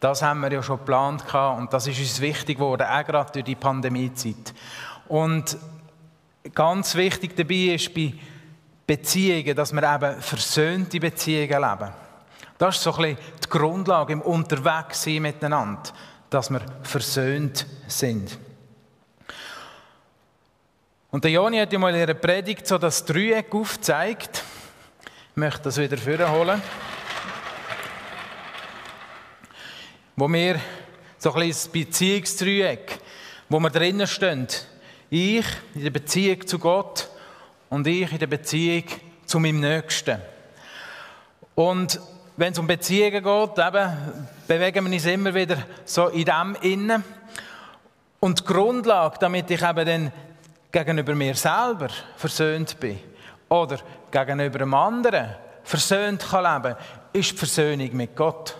Das 0.00 0.22
haben 0.22 0.40
wir 0.40 0.50
ja 0.50 0.62
schon 0.62 0.78
geplant 0.78 1.24
und 1.34 1.72
das 1.74 1.86
ist 1.86 1.98
uns 1.98 2.22
wichtig 2.22 2.56
geworden, 2.56 2.86
auch 2.90 3.04
gerade 3.04 3.32
durch 3.32 3.44
die 3.44 3.54
Pandemiezeit. 3.54 4.54
Und 5.10 5.56
ganz 6.54 6.94
wichtig 6.94 7.34
dabei 7.34 7.74
ist 7.74 7.92
bei 7.92 8.14
Beziehungen, 8.86 9.56
dass 9.56 9.72
wir 9.72 9.82
eben 9.82 10.22
versöhnte 10.22 11.00
Beziehungen 11.00 11.48
leben. 11.48 11.92
Das 12.56 12.76
ist 12.76 12.84
so 12.84 12.94
ein 12.94 13.16
bisschen 13.16 13.18
die 13.44 13.48
Grundlage 13.48 14.12
im 14.12 14.20
Unterwegssein 14.22 15.22
miteinander, 15.22 15.82
dass 16.30 16.48
wir 16.48 16.60
versöhnt 16.84 17.66
sind. 17.88 18.38
Und 21.10 21.24
der 21.24 21.32
Joni 21.32 21.58
hat 21.58 21.72
ja 21.72 21.78
mal 21.80 21.92
in 21.92 22.02
ihrer 22.02 22.14
Predigt 22.14 22.68
so 22.68 22.78
das 22.78 23.04
Dreieck 23.04 23.52
aufgezeigt. 23.52 24.44
Ich 25.32 25.36
möchte 25.36 25.62
das 25.62 25.76
wieder 25.76 25.98
vorholen. 25.98 26.62
Wo 30.14 30.28
wir 30.28 30.60
so 31.18 31.34
ein 31.34 31.48
bisschen 31.48 31.50
das 31.50 31.68
Beziehungsdreieck, 31.68 33.00
wo 33.48 33.58
wir 33.58 33.70
drinnen 33.70 34.06
stehen. 34.06 34.46
Ich 35.10 35.44
in 35.74 35.82
der 35.82 35.90
Beziehung 35.90 36.46
zu 36.46 36.58
Gott 36.60 37.08
und 37.68 37.86
ich 37.86 38.12
in 38.12 38.18
der 38.18 38.28
Beziehung 38.28 38.84
zu 39.26 39.40
meinem 39.40 39.58
Nächsten. 39.58 40.20
Und 41.56 42.00
wenn 42.36 42.52
es 42.52 42.58
um 42.60 42.66
Beziehungen 42.68 43.22
geht, 43.22 43.66
eben, 43.66 43.96
bewegen 44.46 44.86
wir 44.86 44.92
uns 44.92 45.06
immer 45.06 45.34
wieder 45.34 45.58
so 45.84 46.06
in 46.08 46.24
dem 46.24 46.56
innen. 46.62 47.04
Und 48.20 48.40
die 48.40 48.44
Grundlage, 48.44 49.18
damit 49.18 49.50
ich 49.50 49.60
eben 49.60 49.86
dann 49.86 50.12
gegenüber 50.70 51.14
mir 51.16 51.34
selber 51.34 51.88
versöhnt 52.16 52.78
bin 52.78 53.00
oder 53.48 53.78
gegenüber 54.12 54.60
einem 54.60 54.74
anderen 54.74 55.34
versöhnt 55.64 56.24
kann 56.30 56.62
leben, 56.62 56.76
ist 57.12 57.32
die 57.32 57.36
Versöhnung 57.36 57.96
mit 57.96 58.14
Gott. 58.14 58.56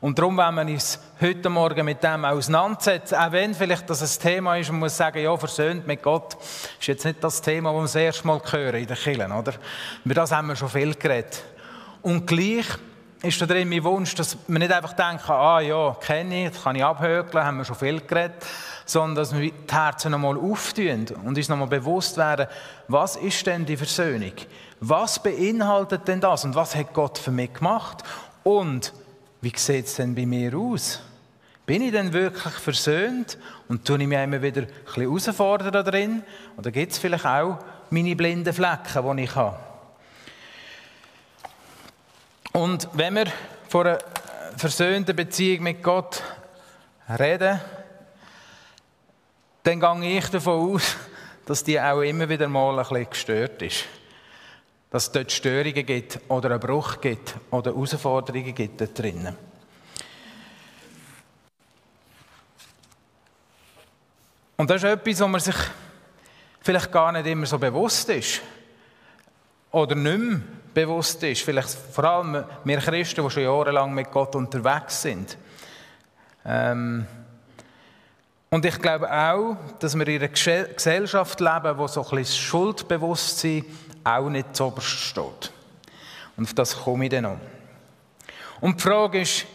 Und 0.00 0.16
darum 0.16 0.36
wollen 0.36 0.54
wir 0.54 0.74
uns 0.74 1.00
heute 1.20 1.48
Morgen 1.48 1.84
mit 1.84 2.04
dem 2.04 2.24
auseinandersetzen. 2.24 3.16
Auch 3.16 3.32
wenn 3.32 3.52
vielleicht 3.52 3.90
das 3.90 4.00
ein 4.00 4.22
Thema 4.22 4.56
ist, 4.56 4.70
man 4.70 4.78
muss 4.78 4.96
sagen, 4.96 5.20
ja, 5.20 5.36
versöhnt 5.36 5.88
mit 5.88 6.04
Gott, 6.04 6.36
ist 6.78 6.86
jetzt 6.86 7.04
nicht 7.04 7.22
das 7.24 7.42
Thema, 7.42 7.72
das 7.72 7.78
wir 7.78 7.82
das 7.82 7.94
erste 7.96 8.26
Mal 8.28 8.40
hören 8.48 8.76
in 8.76 8.86
den 8.86 8.96
Kirchen, 8.96 9.32
oder? 9.32 9.54
Über 10.04 10.14
das 10.14 10.30
haben 10.30 10.46
wir 10.46 10.54
schon 10.54 10.68
viel 10.68 10.94
geredet. 10.94 11.42
Und 12.00 12.28
gleich 12.28 12.66
ist 13.22 13.40
da 13.40 13.46
drin 13.46 13.68
mein 13.68 13.82
Wunsch, 13.82 14.14
dass 14.14 14.38
wir 14.46 14.58
nicht 14.60 14.70
einfach 14.70 14.92
denken, 14.92 15.32
ah 15.32 15.58
ja, 15.58 15.96
kenne 16.00 16.46
ich, 16.46 16.52
das 16.52 16.62
kann 16.62 16.76
ich 16.76 16.84
abhökeln, 16.84 17.44
haben 17.44 17.58
wir 17.58 17.64
schon 17.64 17.74
viel 17.74 18.00
geredet, 18.00 18.46
sondern 18.86 19.16
dass 19.16 19.34
wir 19.34 19.50
die 19.50 19.52
Herzen 19.68 20.12
nochmal 20.12 20.38
auftun 20.38 21.06
und 21.24 21.36
uns 21.36 21.48
nochmal 21.48 21.66
bewusst 21.66 22.16
werden, 22.16 22.46
was 22.86 23.16
ist 23.16 23.44
denn 23.48 23.66
die 23.66 23.76
Versöhnung? 23.76 24.34
Was 24.78 25.20
beinhaltet 25.20 26.06
denn 26.06 26.20
das 26.20 26.44
und 26.44 26.54
was 26.54 26.76
hat 26.76 26.94
Gott 26.94 27.18
für 27.18 27.32
mich 27.32 27.52
gemacht? 27.52 28.04
Und 28.44 28.92
wie 29.40 29.52
sieht 29.56 29.86
es 29.86 29.94
denn 29.94 30.14
bei 30.14 30.26
mir 30.26 30.56
aus? 30.56 31.00
Bin 31.66 31.82
ich 31.82 31.92
denn 31.92 32.12
wirklich 32.12 32.54
versöhnt 32.54 33.36
und 33.68 33.84
tue 33.84 34.00
ich 34.00 34.06
mich 34.06 34.18
immer 34.18 34.40
wieder 34.40 34.62
ein 34.62 34.68
bisschen 34.84 35.02
herausfordern 35.02 35.72
da 35.72 35.82
drin? 35.82 36.22
Oder 36.56 36.70
gibt 36.70 36.92
es 36.92 36.98
vielleicht 36.98 37.26
auch 37.26 37.58
meine 37.90 38.16
blinden 38.16 38.52
Flecken, 38.52 39.16
die 39.16 39.24
ich 39.24 39.34
habe? 39.34 39.58
Und 42.52 42.88
wenn 42.94 43.14
wir 43.14 43.26
von 43.68 43.86
einer 43.86 43.98
versöhnten 44.56 45.14
Beziehung 45.14 45.64
mit 45.64 45.82
Gott 45.82 46.22
reden, 47.18 47.60
dann 49.62 50.00
gehe 50.00 50.18
ich 50.18 50.28
davon 50.30 50.74
aus, 50.74 50.96
dass 51.44 51.62
die 51.62 51.78
auch 51.78 52.00
immer 52.00 52.28
wieder 52.28 52.48
mal 52.48 52.78
ein 52.78 52.88
bisschen 52.88 53.10
gestört 53.10 53.62
ist. 53.62 53.84
Dass 54.90 55.04
es 55.04 55.12
dort 55.12 55.30
Störungen 55.30 55.84
gibt 55.84 56.18
oder 56.28 56.50
einen 56.50 56.60
Bruch 56.60 57.00
gibt 57.00 57.36
oder 57.50 57.72
Herausforderungen 57.72 58.54
gibt 58.54 58.80
dort 58.80 58.98
drinnen. 58.98 59.36
Und 64.56 64.70
das 64.70 64.82
ist 64.82 64.90
etwas, 64.90 65.20
wo 65.20 65.28
man 65.28 65.40
sich 65.40 65.54
vielleicht 66.60 66.90
gar 66.90 67.12
nicht 67.12 67.26
immer 67.26 67.46
so 67.46 67.58
bewusst 67.58 68.08
ist. 68.08 68.40
Oder 69.70 69.94
nicht 69.94 70.18
mehr 70.18 70.40
bewusst 70.74 71.22
ist. 71.22 71.42
Vielleicht 71.42 71.68
vor 71.68 72.04
allem 72.04 72.44
wir 72.64 72.78
Christen, 72.78 73.22
die 73.22 73.30
schon 73.30 73.42
jahrelang 73.42 73.94
mit 73.94 74.10
Gott 74.10 74.34
unterwegs 74.34 75.02
sind. 75.02 75.36
Ähm 76.44 77.06
und 78.50 78.64
ich 78.64 78.80
glaube 78.80 79.12
auch, 79.12 79.56
dass 79.78 79.96
wir 79.96 80.08
in 80.08 80.22
einer 80.22 80.28
Gesellschaft 80.28 81.38
leben, 81.40 81.78
wo 81.78 81.86
so 81.86 82.02
ein 82.02 82.16
bisschen 82.16 82.42
Schuldbewusstsein 82.42 83.64
auch 84.16 84.28
nicht 84.28 84.54
zu 84.56 84.64
oberst 84.64 84.86
steht. 84.86 85.52
Und 86.36 86.44
auf 86.44 86.54
das 86.54 86.76
komme 86.76 87.04
ich 87.04 87.10
dann 87.10 87.24
noch. 87.24 87.38
Und 88.60 88.78
die 88.78 88.82
Frage 88.82 89.20
ist, 89.20 89.46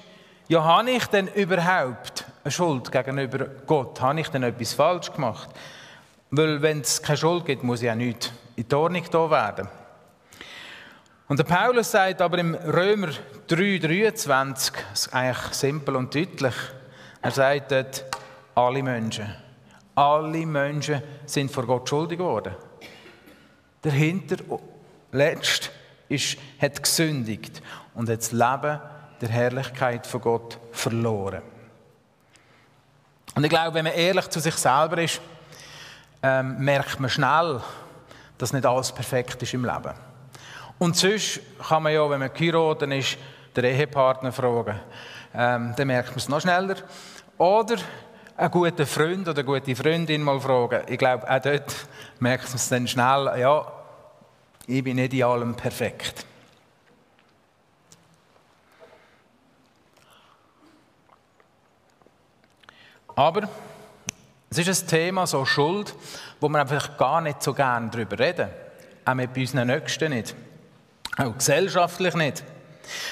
ja, 0.48 0.64
habe 0.64 0.92
ich 0.92 1.06
denn 1.08 1.28
überhaupt 1.30 2.26
eine 2.44 2.52
Schuld 2.52 2.92
gegenüber 2.92 3.46
Gott? 3.66 4.00
Habe 4.02 4.20
ich 4.20 4.30
denn 4.30 4.44
etwas 4.44 4.74
falsch 4.74 5.12
gemacht? 5.12 5.50
Weil 6.32 6.62
wenn 6.62 6.82
es 6.82 7.02
keine 7.02 7.18
Schuld 7.18 7.46
gibt, 7.46 7.64
muss 7.64 7.82
ja 7.82 7.96
nicht 7.96 8.32
in 8.56 8.68
die 8.68 8.76
Ordnung 8.76 9.04
da 9.10 9.30
werden. 9.30 9.68
Und 11.28 11.40
der 11.40 11.46
Paulus 11.46 11.92
sagt 11.92 12.22
aber 12.22 12.38
im 12.38 12.54
Römer 12.54 13.10
3,23, 13.48 14.74
das 14.92 15.06
ist 15.06 15.14
eigentlich 15.14 15.54
simpel 15.54 15.96
und 15.96 16.14
deutlich, 16.14 16.56
er 17.22 17.32
sagt 17.32 17.72
dort, 17.72 18.06
alle 18.56 18.84
Menschen, 18.84 19.34
alle 19.96 20.46
Menschen 20.46 21.02
sind 21.26 21.50
vor 21.50 21.66
Gott 21.66 21.88
schuldig 21.88 22.18
geworden. 22.18 22.54
Der 23.84 23.92
Hinterletzt 23.92 25.72
ist, 26.10 26.38
hat 26.60 26.82
gesündigt 26.82 27.62
und 27.94 28.10
hat 28.10 28.20
das 28.20 28.32
Leben 28.32 28.80
der 29.22 29.30
Herrlichkeit 29.30 30.08
von 30.08 30.22
Gott 30.22 30.60
verloren. 30.72 31.42
Und 33.36 33.44
ich 33.44 33.50
glaube, 33.50 33.74
wenn 33.74 33.86
man 33.86 33.94
ehrlich 33.94 34.30
zu 34.30 34.40
sich 34.40 34.56
selber 34.56 35.02
ist, 35.02 35.22
ähm, 36.22 36.58
merkt 36.60 37.00
man 37.00 37.10
schnell, 37.10 37.62
dass 38.38 38.54
nicht 38.54 38.66
alles 38.66 38.92
perfekt 38.92 39.42
ist 39.42 39.54
im 39.54 39.66
Leben. 39.66 39.94
Und 40.78 40.96
sonst 40.96 41.40
kann 41.68 41.84
man 41.84 41.94
ja, 41.94 42.10
wenn 42.10 42.20
man 42.20 42.34
geheiratet 42.34 42.92
ist, 42.92 43.18
den 43.56 43.66
Ehepartner 43.66 44.32
fragen. 44.32 44.80
Ähm, 45.34 45.74
dann 45.76 45.88
merkt 45.88 46.10
man 46.10 46.18
es 46.18 46.30
noch 46.30 46.42
schneller. 46.42 46.76
Oder 47.38 47.78
einen 48.36 48.52
guten 48.52 48.86
Freund 48.86 49.28
oder 49.28 49.40
eine 49.40 49.46
gute 49.46 49.76
Freundin 49.76 50.24
mal 50.24 50.40
fragen. 50.40 50.84
Ich 50.88 50.98
glaube, 50.98 51.30
auch 51.30 51.40
dort 51.40 51.76
merkt 52.20 52.46
man 52.46 52.56
es 52.56 52.70
dann 52.70 52.88
schnell, 52.88 53.40
ja, 53.40 53.72
ich 54.66 54.84
bin 54.84 54.96
nicht 54.96 55.14
in 55.14 55.24
allem 55.24 55.56
perfekt. 55.56 56.26
Aber 63.16 63.48
es 64.50 64.58
ist 64.58 64.84
ein 64.84 64.88
Thema, 64.88 65.28
so 65.28 65.46
Schuld, 65.46 65.94
wo 66.40 66.50
wir 66.50 66.60
einfach 66.60 66.98
gar 66.98 67.22
nicht 67.22 67.44
so 67.44 67.54
gerne 67.54 67.90
darüber 67.90 68.18
reden. 68.18 68.50
Auch 69.06 69.14
mit 69.14 69.36
unseren 69.38 69.68
Nächsten 69.68 70.12
nicht. 70.12 70.36
Auch 71.18 71.38
gesellschaftlich 71.38 72.16
nicht. 72.16 72.44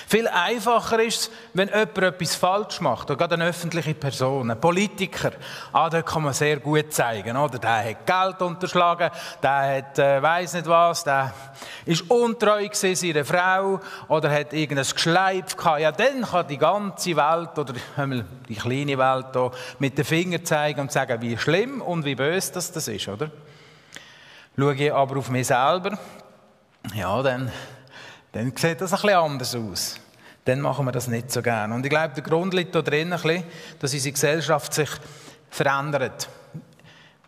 Viel 0.07 0.27
einfacher 0.27 1.01
ist 1.01 1.21
es, 1.21 1.31
wenn 1.53 1.69
jemand 1.69 1.97
etwas 1.97 2.35
falsch 2.35 2.81
macht, 2.81 3.09
oder 3.09 3.17
gerade 3.17 3.35
eine 3.35 3.45
öffentliche 3.45 3.93
Person, 3.93 4.51
ein 4.51 4.59
Politiker. 4.59 5.31
Ah, 5.71 5.89
da 5.89 6.01
kann 6.01 6.23
man 6.23 6.33
sehr 6.33 6.59
gut 6.59 6.93
zeigen, 6.93 7.37
oder? 7.37 7.57
Der 7.57 7.89
hat 7.89 8.05
Geld 8.05 8.41
unterschlagen, 8.41 9.09
der 9.41 9.77
hat, 9.77 9.99
äh, 9.99 10.21
weiss 10.21 10.53
nicht 10.53 10.67
was, 10.67 11.03
der 11.03 11.33
ist 11.85 12.09
untreu 12.09 12.67
gewesen, 12.67 12.95
seiner 12.95 13.25
Frau, 13.25 13.79
oder 14.07 14.31
hat 14.31 14.53
irgendein 14.53 14.85
Geschleif 14.85 15.55
gehabt. 15.55 15.79
Ja, 15.79 15.91
dann 15.91 16.23
kann 16.23 16.47
die 16.47 16.57
ganze 16.57 17.15
Welt, 17.15 17.57
oder 17.57 17.73
die 18.49 18.55
kleine 18.55 18.97
Welt 18.97 19.27
hier, 19.33 19.51
mit 19.79 19.97
den 19.97 20.05
Fingern 20.05 20.45
zeigen 20.45 20.81
und 20.81 20.91
sagen, 20.91 21.21
wie 21.21 21.37
schlimm 21.37 21.81
und 21.81 22.05
wie 22.05 22.15
böse 22.15 22.53
das, 22.53 22.71
das 22.71 22.87
ist, 22.87 23.07
oder? 23.07 23.31
Schaue 24.57 24.75
ich 24.75 24.93
aber 24.93 25.17
auf 25.17 25.29
mich 25.29 25.47
selber, 25.47 25.97
ja, 26.93 27.21
dann 27.23 27.51
dann 28.31 28.53
sieht 28.55 28.81
das 28.81 28.93
ein 28.93 29.01
bisschen 29.01 29.17
anders 29.17 29.55
aus. 29.55 29.95
Dann 30.45 30.61
machen 30.61 30.85
wir 30.85 30.91
das 30.91 31.07
nicht 31.07 31.31
so 31.31 31.41
gerne. 31.41 31.73
Und 31.73 31.85
ich 31.85 31.89
glaube, 31.89 32.13
der 32.15 32.23
Grund 32.23 32.53
liegt 32.53 32.73
da 32.73 32.81
drin, 32.81 33.09
dass 33.09 33.93
unsere 33.93 34.13
Gesellschaft 34.13 34.73
sich 34.73 34.89
verändert. 35.49 36.29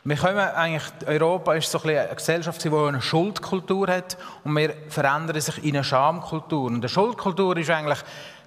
Wir 0.05 0.17
kommen 0.17 0.37
eigentlich, 0.37 0.83
Europa 1.05 1.53
ist 1.53 1.71
so 1.71 1.81
ein 1.83 1.89
eine 1.89 2.15
Gesellschaft, 2.15 2.63
die 2.63 2.69
eine 2.69 3.01
Schuldkultur 3.01 3.87
hat 3.87 4.17
und 4.43 4.53
wir 4.57 4.73
verändern 4.89 5.39
sich 5.39 5.63
in 5.63 5.75
eine 5.75 5.83
Schamkultur. 5.83 6.65
Und 6.65 6.75
eine 6.75 6.89
Schuldkultur 6.89 7.55
ist 7.57 7.69
eigentlich 7.69 7.99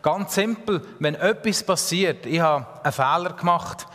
ganz 0.02 0.34
simpel. 0.34 0.82
Wenn 0.98 1.14
etwas 1.14 1.62
passiert, 1.62 2.26
ich 2.26 2.40
habe 2.40 2.66
einen 2.82 2.92
Fehler 2.92 3.32
gemacht, 3.32 3.86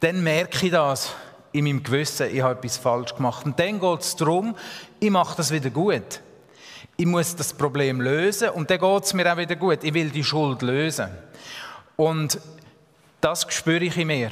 dann 0.00 0.22
merke 0.22 0.66
ich 0.66 0.72
das 0.72 1.14
in 1.52 1.64
meinem 1.64 1.82
Gewissen, 1.82 2.28
ich 2.30 2.42
habe 2.42 2.58
etwas 2.58 2.76
falsch 2.76 3.14
gemacht. 3.14 3.46
Und 3.46 3.58
dann 3.58 3.80
geht 3.80 4.00
es 4.00 4.14
darum, 4.16 4.54
ich 5.00 5.10
mache 5.10 5.36
das 5.36 5.50
wieder 5.50 5.70
gut. 5.70 6.20
Ich 6.98 7.06
muss 7.06 7.36
das 7.36 7.52
Problem 7.52 8.00
lösen 8.00 8.48
und 8.50 8.70
dann 8.70 8.78
geht 8.78 9.04
es 9.04 9.12
mir 9.12 9.30
auch 9.30 9.36
wieder 9.36 9.56
gut. 9.56 9.84
Ich 9.84 9.92
will 9.92 10.08
die 10.08 10.24
Schuld 10.24 10.62
lösen. 10.62 11.08
Und 11.96 12.40
das 13.20 13.46
spüre 13.50 13.84
ich 13.84 13.98
in 13.98 14.06
mir. 14.06 14.30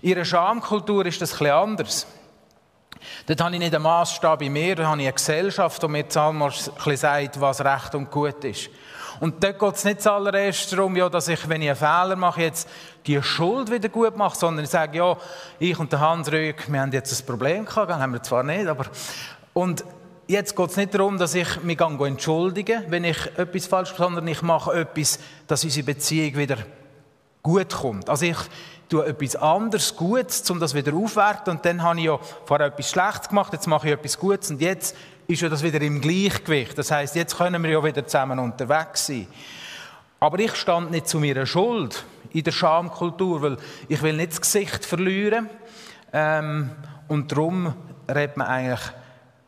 In 0.00 0.10
ihrer 0.10 0.24
Schamkultur 0.24 1.04
ist 1.06 1.20
das 1.20 1.32
etwas 1.32 1.50
anders. 1.50 2.06
Dort 3.26 3.40
habe 3.40 3.54
ich 3.54 3.60
nicht 3.60 3.74
einen 3.74 3.82
Maßstab 3.82 4.42
in 4.42 4.52
mir, 4.52 4.76
dort 4.76 4.88
habe 4.88 5.00
ich 5.00 5.06
eine 5.06 5.14
Gesellschaft, 5.14 5.82
die 5.82 5.88
mir 5.88 6.08
zuallererst 6.08 6.70
sagt, 6.96 7.40
was 7.40 7.64
recht 7.64 7.94
und 7.94 8.10
gut 8.10 8.44
ist. 8.44 8.70
Und 9.18 9.42
dort 9.42 9.58
geht 9.58 9.74
es 9.74 9.84
nicht 9.84 10.02
zuallererst 10.02 10.72
darum, 10.72 10.96
ja, 10.96 11.08
dass 11.08 11.28
ich, 11.28 11.48
wenn 11.48 11.60
ich 11.60 11.68
einen 11.68 11.76
Fehler 11.76 12.16
mache, 12.16 12.42
jetzt 12.42 12.68
die 13.06 13.20
Schuld 13.22 13.70
wieder 13.70 13.88
gut 13.88 14.16
mache, 14.16 14.36
sondern 14.36 14.64
ich 14.64 14.70
sage, 14.70 14.98
ja, 14.98 15.16
ich 15.58 15.78
und 15.78 15.92
der 15.92 16.00
Hans 16.00 16.30
Rüeg, 16.30 16.70
wir 16.70 16.80
haben 16.80 16.92
jetzt 16.92 17.20
ein 17.20 17.26
Problem 17.26 17.64
gehabt, 17.64 17.92
haben 17.92 18.12
wir 18.12 18.22
zwar 18.22 18.44
nicht, 18.44 18.66
aber... 18.66 18.86
Und 19.52 19.84
Jetzt 20.30 20.54
geht 20.54 20.70
es 20.70 20.76
nicht 20.76 20.94
darum, 20.94 21.18
dass 21.18 21.34
ich 21.34 21.60
mich 21.64 21.80
entschuldige, 21.80 22.84
wenn 22.86 23.02
ich 23.02 23.18
etwas 23.36 23.66
falsch 23.66 23.90
mache, 23.90 24.04
sondern 24.04 24.28
ich 24.28 24.42
mache 24.42 24.72
etwas, 24.78 25.18
dass 25.48 25.64
unsere 25.64 25.86
Beziehung 25.86 26.36
wieder 26.36 26.58
gut 27.42 27.74
kommt. 27.74 28.08
Also 28.08 28.26
ich 28.26 28.36
tue 28.88 29.04
etwas 29.06 29.34
anderes 29.34 29.96
Gutes, 29.96 30.48
um 30.48 30.60
das 30.60 30.72
wieder 30.72 30.94
aufwerten 30.94 31.56
und 31.56 31.64
dann 31.64 31.82
habe 31.82 31.98
ich 31.98 32.04
ja 32.04 32.16
vorher 32.44 32.68
etwas 32.68 32.92
Schlechtes 32.92 33.28
gemacht, 33.28 33.52
jetzt 33.52 33.66
mache 33.66 33.88
ich 33.88 33.94
etwas 33.94 34.16
Gutes 34.20 34.52
und 34.52 34.60
jetzt 34.60 34.96
ist 35.26 35.42
ja 35.42 35.48
das 35.48 35.64
wieder 35.64 35.80
im 35.80 36.00
Gleichgewicht. 36.00 36.78
Das 36.78 36.92
heißt, 36.92 37.16
jetzt 37.16 37.36
können 37.36 37.60
wir 37.64 37.70
ja 37.70 37.82
wieder 37.82 38.06
zusammen 38.06 38.38
unterwegs 38.38 39.06
sein. 39.06 39.26
Aber 40.20 40.38
ich 40.38 40.54
stand 40.54 40.92
nicht 40.92 41.08
zu 41.08 41.18
meiner 41.18 41.44
Schuld 41.44 42.04
in 42.32 42.44
der 42.44 42.52
Schamkultur, 42.52 43.42
weil 43.42 43.56
ich 43.88 44.00
will 44.00 44.12
nicht 44.12 44.30
das 44.30 44.40
Gesicht 44.42 44.84
verlieren 44.84 45.50
ähm, 46.12 46.70
und 47.08 47.32
darum 47.32 47.74
redet 48.08 48.36
man 48.36 48.46
eigentlich 48.46 48.92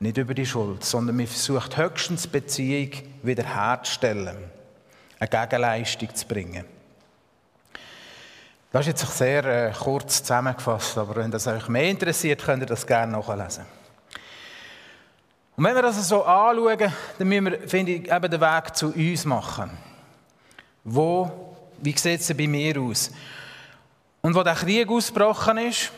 nicht 0.03 0.19
über 0.19 0.35
die 0.35 0.45
Schuld, 0.45 0.85
sondern 0.85 1.17
man 1.17 1.29
versucht 1.29 1.77
höchstens 1.77 2.27
Beziehung 2.27 2.91
wiederherzustellen, 3.23 4.37
eine 5.21 5.29
Gegenleistung 5.29 6.12
zu 6.12 6.27
bringen. 6.27 6.65
Das 8.73 8.81
ist 8.81 9.01
jetzt 9.01 9.19
sehr 9.19 9.45
äh, 9.45 9.73
kurz 9.73 10.23
zusammengefasst, 10.23 10.99
aber 10.99 11.17
wenn 11.17 11.31
das 11.31 11.47
euch 11.47 11.69
mehr 11.69 11.88
interessiert, 11.88 12.43
könnt 12.43 12.65
ihr 12.65 12.67
das 12.67 12.87
gerne 12.87 13.12
nachlesen. 13.12 13.65
Und 15.57 15.65
wenn 15.65 15.75
wir 15.75 15.83
das 15.83 16.09
so 16.09 16.25
anschauen, 16.25 16.93
dann 17.19 17.29
müssen 17.29 17.45
wir, 17.45 17.69
finde 17.69 17.93
ich, 17.93 18.11
eben 18.11 18.31
den 18.31 18.41
Weg 18.41 18.75
zu 18.75 18.88
uns 18.88 19.25
machen. 19.25 19.71
Wo, 20.83 21.55
wie 21.81 21.97
sieht 21.97 22.21
es 22.23 22.37
bei 22.37 22.49
mir 22.49 22.81
aus? 22.81 23.12
Und 24.21 24.35
wo 24.35 24.43
der 24.43 24.55
Krieg 24.55 24.88
ausgebrochen 24.88 25.59
ist, 25.59 25.93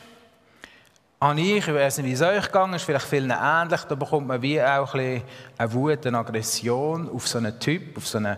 habe 1.21 1.41
ich, 1.41 1.67
ich 1.67 1.75
weiß 1.75 1.99
nicht, 1.99 2.07
wie 2.07 2.13
es 2.13 2.23
euch 2.23 2.47
gegangen 2.47 2.75
ist, 2.75 2.83
vielleicht 2.83 3.07
vielen 3.07 3.31
ähnlich, 3.31 3.81
da 3.83 3.95
bekommt 3.95 4.27
man 4.27 4.43
wie 4.43 4.61
auch 4.61 4.95
ein 4.95 5.23
eine 5.57 5.73
Wut, 5.73 6.07
eine 6.07 6.19
Aggression 6.19 7.11
auf 7.11 7.27
so 7.27 7.39
einen 7.39 7.59
Typ, 7.59 7.97
auf 7.97 8.07
so 8.07 8.19
einen 8.19 8.37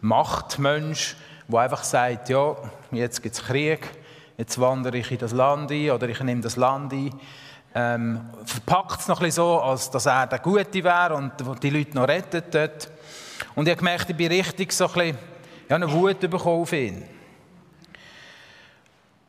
Machtmensch, 0.00 1.16
der 1.48 1.60
einfach 1.60 1.84
sagt, 1.84 2.28
ja, 2.28 2.56
jetzt 2.90 3.22
gibt 3.22 3.34
es 3.34 3.44
Krieg, 3.44 3.88
jetzt 4.38 4.58
wandere 4.60 4.98
ich 4.98 5.10
in 5.10 5.18
das 5.18 5.32
Land 5.32 5.70
ein 5.70 5.90
oder 5.90 6.08
ich 6.08 6.20
nehme 6.20 6.40
das 6.40 6.56
Land 6.56 6.92
ein. 6.92 7.12
Ähm, 7.74 8.20
verpackt 8.44 9.00
es 9.00 9.08
noch 9.08 9.20
ein 9.20 9.26
bisschen 9.26 9.44
so, 9.44 9.60
als 9.60 9.90
dass 9.90 10.06
er 10.06 10.26
der 10.26 10.38
Gute 10.40 10.84
wäre 10.84 11.14
und 11.14 11.32
die 11.62 11.70
Leute 11.70 11.94
noch 11.94 12.06
rettet 12.06 12.54
dort. 12.54 12.90
Und 13.54 13.66
ich 13.66 13.72
habe 13.72 13.78
gemerkt, 13.78 14.10
ich 14.10 14.16
bin 14.16 14.28
richtig 14.28 14.72
so 14.72 14.86
ein 14.86 14.92
bisschen, 14.92 15.18
ja, 15.68 15.76
eine 15.76 15.90
Wut 15.90 16.20
bekommen 16.20 16.62
auf 16.62 16.72
ihn. 16.72 17.02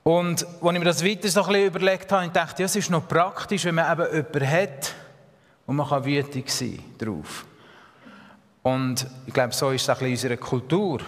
Und 0.04 0.46
als 0.46 0.74
ich 0.74 0.80
mir 0.80 0.86
das 0.86 1.04
weiter 1.04 1.30
so 1.30 1.44
ein 1.44 1.48
bisschen 1.48 1.68
überlegt 1.68 2.12
habe, 2.12 2.26
ich 2.26 2.32
dachte, 2.32 2.62
ja, 2.62 2.66
es 2.66 2.76
ist 2.76 2.90
noch 2.90 3.08
praktisch, 3.08 3.64
wenn 3.66 3.76
man 3.76 3.92
eben 3.92 4.14
jemanden 4.14 4.52
hat 4.52 4.94
und 5.66 5.78
man 5.78 5.88
kann 5.88 6.04
wütig 6.04 6.50
sein 6.50 6.80
drauf. 6.98 7.46
Und 8.62 9.08
ich 9.26 9.34
glaube, 9.34 9.54
so 9.54 9.72
ist 9.72 9.84
es 9.84 9.90
ein 9.90 9.96
bisschen 9.96 10.12
unsere 10.12 10.38
Kultur. 10.38 11.00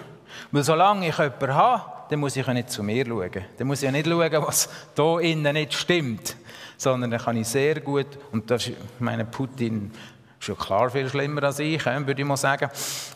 Weil 0.52 0.64
solange 0.64 1.10
ich 1.10 1.18
jemanden 1.18 1.54
habe, 1.54 1.84
dann 2.10 2.20
muss 2.20 2.36
ich 2.36 2.46
ja 2.46 2.54
nicht 2.54 2.70
zu 2.70 2.84
mir 2.84 3.06
schauen. 3.06 3.46
Dann 3.58 3.68
muss 3.68 3.80
ich 3.82 3.86
ja 3.86 3.92
nicht 3.92 4.08
schauen, 4.08 4.32
was 4.32 4.70
hier 4.96 5.20
innen 5.22 5.54
nicht 5.54 5.74
stimmt. 5.74 6.36
Sondern 6.78 7.12
dann 7.12 7.22
kann 7.22 7.38
ich 7.38 7.48
sehr 7.48 7.80
gut, 7.82 8.08
und 8.32 8.50
das 8.50 8.68
ist, 8.68 8.78
meine 9.00 9.26
Putin 9.26 9.92
ist 10.40 10.48
ja 10.48 10.56
klar 10.56 10.90
viel 10.90 11.10
schlimmer 11.10 11.44
als 11.44 11.60
ich, 11.60 11.86
würde 11.86 12.22
ich 12.22 12.28
mal 12.28 12.36
sagen, 12.38 12.70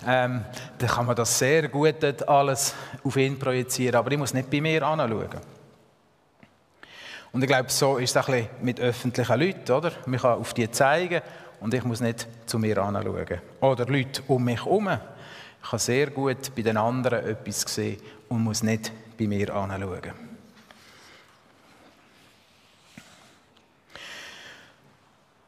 ähm, 0.08 0.44
dann 0.78 0.90
kann 0.90 1.06
man 1.06 1.16
das 1.16 1.38
sehr 1.38 1.68
gut 1.68 2.24
alles 2.28 2.74
auf 3.04 3.18
ihn 3.18 3.38
projizieren. 3.38 3.96
Aber 3.96 4.12
ich 4.12 4.18
muss 4.18 4.34
nicht 4.34 4.50
bei 4.50 4.62
mir 4.62 4.84
anschauen. 4.84 5.59
Und 7.32 7.44
ich 7.44 7.48
glaube, 7.48 7.70
so 7.70 7.98
ist 7.98 8.16
es 8.16 8.28
ein 8.28 8.48
mit 8.62 8.80
öffentlichen 8.80 9.40
Leuten, 9.40 9.72
oder? 9.72 9.92
Man 10.06 10.20
kann 10.20 10.40
auf 10.40 10.54
die 10.54 10.70
zeigen 10.72 11.22
und 11.60 11.74
ich 11.74 11.84
muss 11.84 12.02
nicht 12.02 12.28
zu 12.46 12.58
mir 12.58 12.78
anschauen. 12.80 13.42
Oder 13.62 13.86
Leute 13.86 14.24
um 14.28 14.44
mich 14.44 14.64
herum. 14.64 14.90
Ich 15.62 15.70
kann 15.70 15.80
sehr 15.80 16.08
gut 16.10 16.56
bei 16.56 16.62
den 16.62 16.78
anderen 16.78 17.26
etwas 17.26 17.62
sehen 17.62 18.02
und 18.30 18.44
muss 18.44 18.64
nicht 18.64 18.92
bei 19.18 19.28
mir 19.28 19.54
anschauen. 19.54 20.30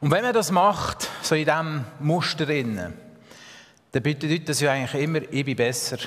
Und 0.00 0.10
wenn 0.10 0.24
man 0.24 0.34
das 0.34 0.50
macht, 0.50 1.08
so 1.22 1.36
in 1.36 1.44
diesem 1.44 1.84
Muster 2.00 2.44
drin, 2.44 2.92
dann 3.92 4.02
bedeutet 4.02 4.48
das 4.48 4.60
ja 4.60 4.72
eigentlich 4.72 5.00
immer, 5.00 5.20
ich 5.30 5.44
bin 5.44 5.54
besser 5.54 5.98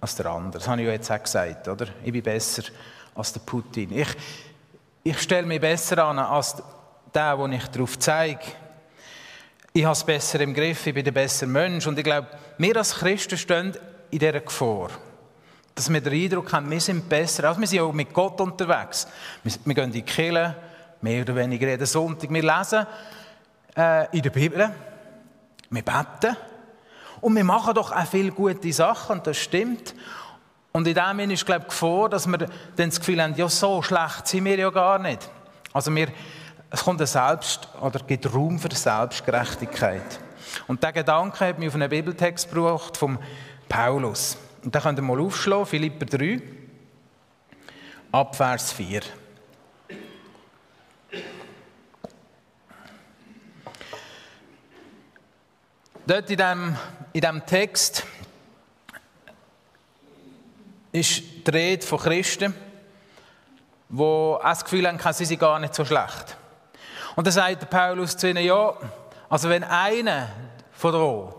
als 0.00 0.16
der 0.16 0.26
andere. 0.26 0.58
Das 0.58 0.68
habe 0.68 0.80
ich 0.80 0.86
ja 0.86 0.92
jetzt 0.92 1.10
auch 1.10 1.22
gesagt, 1.22 1.68
oder? 1.68 1.86
Ich 2.02 2.12
bin 2.12 2.22
besser 2.22 2.64
als 3.14 3.32
der 3.32 3.40
Putin. 3.40 3.96
Ich, 3.96 4.08
ich 5.08 5.22
stelle 5.22 5.46
mich 5.46 5.60
besser 5.60 6.04
an 6.04 6.18
als 6.18 6.56
der, 7.14 7.36
den 7.36 7.52
ich 7.52 7.66
darauf 7.68 7.96
zeige. 7.96 8.40
Ich 9.72 9.84
habe 9.84 9.92
es 9.92 10.02
besser 10.02 10.40
im 10.40 10.52
Griff, 10.52 10.84
ich 10.84 10.94
bin 10.94 11.04
der 11.04 11.12
bessere 11.12 11.48
Mensch. 11.48 11.86
Und 11.86 11.96
ich 11.96 12.02
glaube, 12.02 12.26
wir 12.58 12.76
als 12.76 12.96
Christen 12.96 13.38
stehen 13.38 13.76
in 14.10 14.18
dieser 14.18 14.40
Gefahr. 14.40 14.88
Dass 15.76 15.92
wir 15.92 16.00
den 16.00 16.12
Eindruck 16.12 16.52
haben, 16.52 16.68
wir 16.68 16.80
sind 16.80 17.08
besser. 17.08 17.44
Also 17.44 17.60
wir 17.60 17.68
sind 17.68 17.80
auch 17.80 17.92
mit 17.92 18.12
Gott 18.12 18.40
unterwegs. 18.40 19.06
Wir, 19.44 19.52
wir 19.64 19.74
gehen 19.74 19.84
in 19.84 19.92
die 19.92 20.02
Kirche, 20.02 20.56
mehr 21.02 21.22
oder 21.22 21.36
weniger 21.36 21.68
jeden 21.68 21.86
Sonntag. 21.86 22.32
Wir 22.32 22.42
lesen 22.42 22.86
äh, 23.76 24.16
in 24.16 24.22
der 24.22 24.30
Bibel, 24.30 24.74
wir 25.70 25.82
beten. 25.82 26.36
Und 27.20 27.36
wir 27.36 27.44
machen 27.44 27.74
doch 27.74 27.92
auch 27.92 28.06
viele 28.06 28.32
gute 28.32 28.72
Sachen, 28.72 29.18
und 29.18 29.26
das 29.26 29.36
stimmt. 29.36 29.94
Und 30.76 30.86
in 30.86 30.94
dem 30.94 31.18
Sinne 31.18 31.32
ist, 31.32 31.46
glaube 31.46 31.62
ich, 31.62 31.68
Gefahr, 31.68 32.10
dass 32.10 32.26
wir 32.26 32.36
dann 32.36 32.50
das 32.76 32.98
Gefühl 32.98 33.22
haben, 33.22 33.34
ja, 33.34 33.48
so 33.48 33.80
schlecht 33.80 34.26
sind 34.26 34.44
wir 34.44 34.58
ja 34.58 34.68
gar 34.68 34.98
nicht. 34.98 35.26
Also 35.72 35.94
wir, 35.96 36.08
es 36.68 36.84
kommt 36.84 37.00
ein 37.00 37.06
Selbst, 37.06 37.66
oder 37.80 37.98
gibt 38.00 38.30
Raum 38.30 38.58
für 38.58 38.68
Selbstgerechtigkeit. 38.70 40.20
Und 40.66 40.82
der 40.82 40.92
Gedanke 40.92 41.48
hat 41.48 41.58
mich 41.58 41.68
auf 41.68 41.76
einen 41.76 41.88
Bibeltext 41.88 42.52
gebracht 42.52 42.94
vom 42.98 43.18
Paulus. 43.70 44.36
Und 44.62 44.74
da 44.74 44.80
könnt 44.80 44.98
ihr 44.98 45.02
mal 45.02 45.18
aufschlagen, 45.18 45.64
Philipper 45.64 46.04
3, 46.04 46.42
ab 48.12 48.36
Vers 48.36 48.74
4. 48.74 49.00
Dort 56.06 56.28
in 56.28 56.36
diesem, 56.36 56.76
in 57.14 57.20
diesem 57.22 57.46
Text 57.46 58.04
ist 60.96 61.22
die 61.46 61.50
Rede 61.50 61.86
von 61.86 61.98
Christen, 61.98 62.54
die 63.88 64.34
das 64.42 64.64
Gefühl 64.64 64.86
haben, 64.88 65.12
sie 65.12 65.24
sind 65.24 65.38
gar 65.38 65.58
nicht 65.58 65.74
so 65.74 65.84
schlecht. 65.84 66.36
Und 67.14 67.26
dann 67.26 67.32
sagt 67.32 67.70
Paulus 67.70 68.16
zu 68.16 68.28
ihnen, 68.28 68.44
ja, 68.44 68.74
also 69.28 69.48
wenn 69.48 69.64
einer 69.64 70.28
von 70.72 70.92
da, 70.92 71.34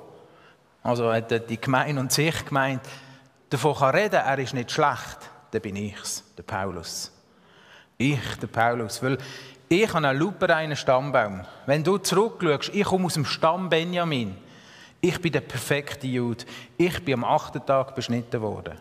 also 0.90 1.12
hat 1.12 1.50
die 1.50 1.60
Gemeinde 1.60 2.00
und 2.02 2.12
sich 2.12 2.46
gemeint, 2.46 2.82
davon 3.50 3.76
kann 3.76 3.96
reden, 3.96 4.16
er 4.16 4.40
ist 4.40 4.54
nicht 4.54 4.72
schlecht, 4.72 5.18
dann 5.52 5.62
bin 5.62 5.76
ich's, 5.76 6.24
der 6.38 6.44
Paulus. 6.44 7.12
Ich, 7.98 8.36
der 8.42 8.48
Paulus, 8.48 9.02
weil 9.02 9.18
ich 9.70 9.94
habe 9.94 10.08
einen 10.08 10.20
lupereinen 10.20 10.78
Stammbaum. 10.78 11.42
Wenn 11.66 11.84
du 11.84 11.98
zurückschaust, 11.98 12.74
ich 12.74 12.86
komme 12.86 13.06
aus 13.06 13.16
dem 13.16 13.26
Stamm 13.26 13.70
Benjamin. 13.70 14.38
Ich 15.02 15.20
bin 15.22 15.32
der 15.32 15.42
perfekte 15.42 16.08
Jude. 16.08 16.46
Ich 16.78 17.04
bin 17.04 17.16
am 17.16 17.24
achten 17.26 17.66
Tag 17.66 17.94
beschnitten 17.94 18.42
worden. 18.42 18.80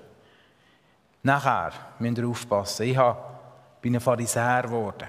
Nachher 1.26 1.72
müsst 1.98 2.18
ihr 2.18 2.28
aufpassen. 2.28 2.86
Ich 2.86 2.98
bin 3.82 3.96
ein 3.96 4.00
Pharisäer 4.00 4.62
geworden. 4.62 5.08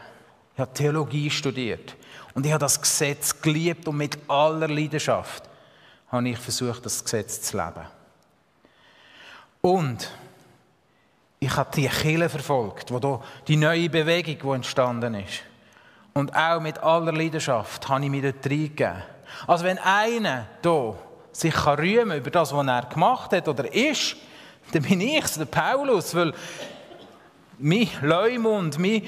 Ich 0.55 0.59
habe 0.59 0.73
Theologie 0.73 1.29
studiert. 1.29 1.95
Und 2.33 2.43
ich 2.43 2.51
habe 2.51 2.59
das 2.59 2.81
Gesetz 2.81 3.39
geliebt 3.39 3.87
und 3.87 3.97
mit 3.97 4.17
aller 4.27 4.67
Leidenschaft 4.67 5.43
habe 6.11 6.27
ich 6.27 6.39
versucht, 6.39 6.83
das 6.83 7.03
Gesetz 7.03 7.43
zu 7.43 7.57
leben. 7.57 7.85
Und 9.61 10.09
ich 11.39 11.55
habe 11.55 11.69
die 11.75 11.87
Kirche 11.87 12.29
verfolgt, 12.29 12.91
wo 12.91 13.21
die 13.47 13.55
neue 13.55 13.87
Bewegung, 13.87 14.39
die 14.41 14.55
entstanden 14.55 15.13
ist. 15.13 15.43
Und 16.13 16.35
auch 16.35 16.59
mit 16.59 16.79
aller 16.79 17.11
Leidenschaft 17.11 17.87
habe 17.89 18.03
ich 18.03 18.09
mich 18.09 18.23
dort 18.23 18.43
reingegeben. 18.43 19.03
Also 19.45 19.65
wenn 19.65 19.77
einer 19.77 20.47
hier 20.63 20.95
sich 21.31 21.53
kann 21.53 21.77
rühmen 21.77 22.17
über 22.17 22.31
das, 22.31 22.51
was 22.55 22.65
er 22.65 22.85
gemacht 22.85 23.33
hat 23.33 23.47
oder 23.47 23.71
ist, 23.71 24.15
dann 24.71 24.83
bin 24.83 25.01
ich 25.01 25.25
der 25.31 25.45
Paulus, 25.45 26.13
weil 26.15 26.33
mein 27.59 27.89
Leumund, 28.01 28.77
mein, 28.79 29.03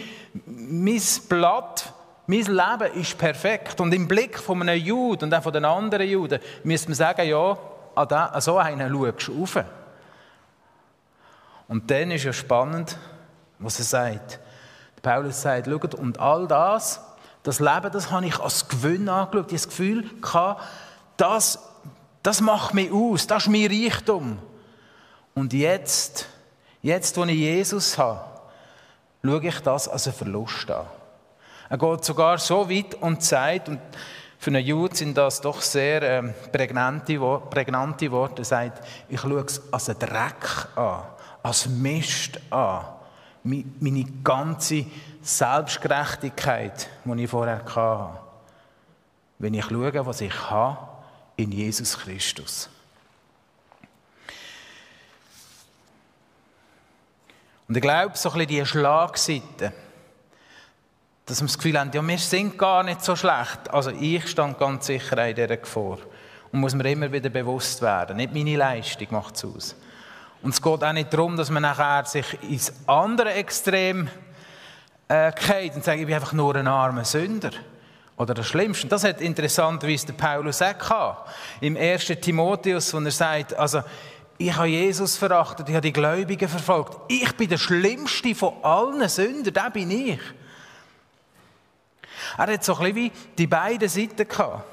mein 0.46 1.02
Blatt, 1.28 1.94
mein 2.28 2.44
Leben 2.44 2.94
ist 2.94 3.18
perfekt. 3.18 3.80
Und 3.82 3.94
im 3.94 4.08
Blick 4.08 4.40
von 4.40 4.62
einem 4.62 4.80
Juden 4.80 5.26
und 5.26 5.34
auch 5.34 5.44
von 5.44 5.54
den 5.54 5.66
anderen 5.66 6.08
Juden 6.08 6.40
müssen 6.64 6.90
wir 6.90 6.96
sagen, 6.96 7.28
ja, 7.28 7.58
an 7.96 8.42
so 8.42 8.58
einen 8.58 8.92
schaust 8.92 9.28
du 9.28 9.40
rauf. 9.40 9.58
Und 11.68 11.90
dann 11.92 12.12
ist 12.12 12.24
ja 12.24 12.34
spannend, 12.34 12.98
was 13.60 13.80
er 13.80 13.86
sagt. 13.86 14.40
Paulus 15.02 15.42
sagt, 15.42 15.68
schaut, 15.68 15.96
und 15.96 16.20
all 16.20 16.48
das, 16.48 17.02
das 17.44 17.60
Leben, 17.60 17.92
das 17.92 18.12
habe 18.12 18.26
ich 18.26 18.40
als 18.40 18.68
Gewinn 18.68 19.08
angeschaut. 19.08 19.52
Ich 19.52 19.62
das 19.62 19.70
Gefühl 19.70 20.10
das, 21.18 21.60
das 22.24 22.42
macht 22.42 22.74
mich 22.74 22.92
aus, 22.92 23.28
das 23.28 23.44
ist 23.44 23.50
mein 23.50 23.68
Reichtum. 23.68 24.40
Und 25.34 25.54
jetzt, 25.54 26.28
jetzt, 26.82 27.18
wo 27.18 27.26
ich 27.26 27.38
Jesus 27.38 27.98
habe, 27.98 28.22
schaue 29.24 29.48
ich 29.48 29.60
das 29.62 29.88
als 29.88 30.08
einen 30.08 30.16
Verlust 30.16 30.72
an. 30.72 30.86
Er 31.70 31.78
geht 31.78 32.04
sogar 32.04 32.38
so 32.40 32.70
weit 32.70 32.96
und 32.96 33.22
sagt, 33.22 33.70
und 33.70 33.80
für 34.40 34.50
einen 34.50 34.66
Jude 34.66 34.96
sind 34.96 35.18
das 35.18 35.42
doch 35.42 35.62
sehr 35.62 36.02
ähm, 36.02 36.34
prägnante, 36.52 37.20
prägnante 37.50 38.10
Worte, 38.10 38.42
er 38.42 38.46
sagt, 38.46 38.88
ich 39.10 39.20
schaue 39.20 39.44
es 39.46 39.62
als 39.72 39.90
einen 39.90 40.00
Dreck 40.00 40.68
an, 40.76 41.04
als 41.44 41.68
Mist 41.68 42.40
an. 42.50 42.86
Meine 43.44 44.06
ganze 44.24 44.86
Selbstgerechtigkeit, 45.22 46.90
die 47.04 47.24
ich 47.24 47.30
vorher 47.30 47.64
hatte. 47.64 48.20
Wenn 49.38 49.54
ich 49.54 49.66
schaue, 49.66 50.06
was 50.06 50.22
ich 50.22 50.50
habe 50.50 50.88
in 51.36 51.52
Jesus 51.52 51.98
Christus. 51.98 52.70
Und 57.70 57.78
ich 57.78 57.82
glaube, 57.82 58.18
so 58.18 58.30
ein 58.32 58.34
bisschen 58.34 58.48
die 58.48 58.66
Schlagseite, 58.66 59.72
dass 61.28 61.40
wir 61.40 61.48
das 61.48 61.58
Gefühl 61.58 61.80
haben, 61.80 61.92
ja, 61.94 62.06
wir 62.06 62.18
sind 62.18 62.58
gar 62.58 62.82
nicht 62.82 63.04
so 63.06 63.16
schlecht. 63.16 63.70
Also 63.70 63.92
ich 63.92 64.28
stand 64.28 64.58
ganz 64.58 64.88
sicher 64.88 65.28
in 65.28 65.36
dieser 65.36 65.56
Gefahr. 65.56 66.00
Und 66.52 66.62
muss 66.62 66.74
mir 66.74 66.90
immer 66.92 67.12
wieder 67.12 67.30
bewusst 67.30 67.84
werden. 67.84 68.18
Nicht 68.18 68.34
meine 68.34 68.58
Leistung 68.58 69.08
macht 69.12 69.36
es 69.36 69.46
aus. 69.46 69.76
Und 70.42 70.56
es 70.56 70.60
geht 70.60 70.84
auch 70.84 70.94
nicht 70.94 71.14
darum, 71.14 71.38
dass 71.38 71.52
man 71.52 71.62
nachher 71.62 72.06
sich 72.06 72.42
ins 72.42 72.74
andere 72.88 73.34
Extrem 73.34 74.08
äh, 75.08 75.32
und 75.76 75.84
sagt, 75.84 76.00
ich 76.00 76.08
bin 76.08 76.16
einfach 76.16 76.34
nur 76.34 76.56
ein 76.56 76.68
armer 76.68 77.06
Sünder. 77.06 77.52
Oder 78.18 78.34
das 78.34 78.48
Schlimmste. 78.48 78.88
Das 78.88 79.04
hat 79.04 79.22
interessanterweise 79.22 80.08
der 80.08 80.14
Paulus 80.14 80.60
auch 80.64 81.26
Im 81.62 81.78
1. 81.78 82.08
Timotheus, 82.20 82.92
wo 82.96 83.00
er 83.00 83.12
sagt, 83.12 83.54
also, 83.54 83.84
ich 84.42 84.56
habe 84.56 84.68
Jesus 84.68 85.18
verachtet, 85.18 85.68
ich 85.68 85.76
habe 85.76 85.86
die 85.86 85.92
Gläubigen 85.92 86.48
verfolgt. 86.48 86.98
Ich 87.10 87.36
bin 87.36 87.50
der 87.50 87.58
Schlimmste 87.58 88.34
von 88.34 88.54
allen 88.64 89.08
Sündern, 89.10 89.54
der 89.54 89.70
bin 89.70 89.92
ich. 89.92 90.22
Er 92.38 92.48
hat 92.48 92.64
so 92.64 92.78
ein 92.78 92.94
bisschen 92.94 92.96
wie 92.96 93.12
die 93.38 93.48
beiden 93.48 93.90
Seiten 93.90 94.26
gehabt. 94.26 94.64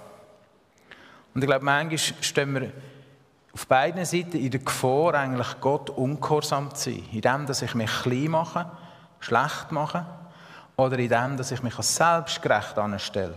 Und 1.35 1.43
ich 1.43 1.49
glaube, 1.49 1.65
manchmal 1.65 1.99
stehen 1.99 2.55
wir 2.55 2.73
auf 3.53 3.67
beiden 3.67 4.05
Seiten 4.05 4.37
in 4.37 4.53
der 4.53 4.61
Gefahr, 4.61 5.15
eigentlich 5.15 5.61
Gott 5.61 5.91
ungehorsam 5.91 6.73
zu 6.73 6.91
sein. 6.91 7.03
In 7.11 7.21
dem, 7.21 7.47
dass 7.47 7.63
ich 7.63 7.75
mich 7.75 7.91
klein 8.03 8.29
mache, 8.29 8.71
schlecht 9.19 9.73
mache 9.73 10.07
oder 10.77 10.97
in 10.97 11.09
dem, 11.09 11.37
dass 11.37 11.51
ich 11.51 11.65
mich 11.65 11.77
als 11.77 11.97
selbstgerecht 11.97 12.79
anstelle. 12.79 13.37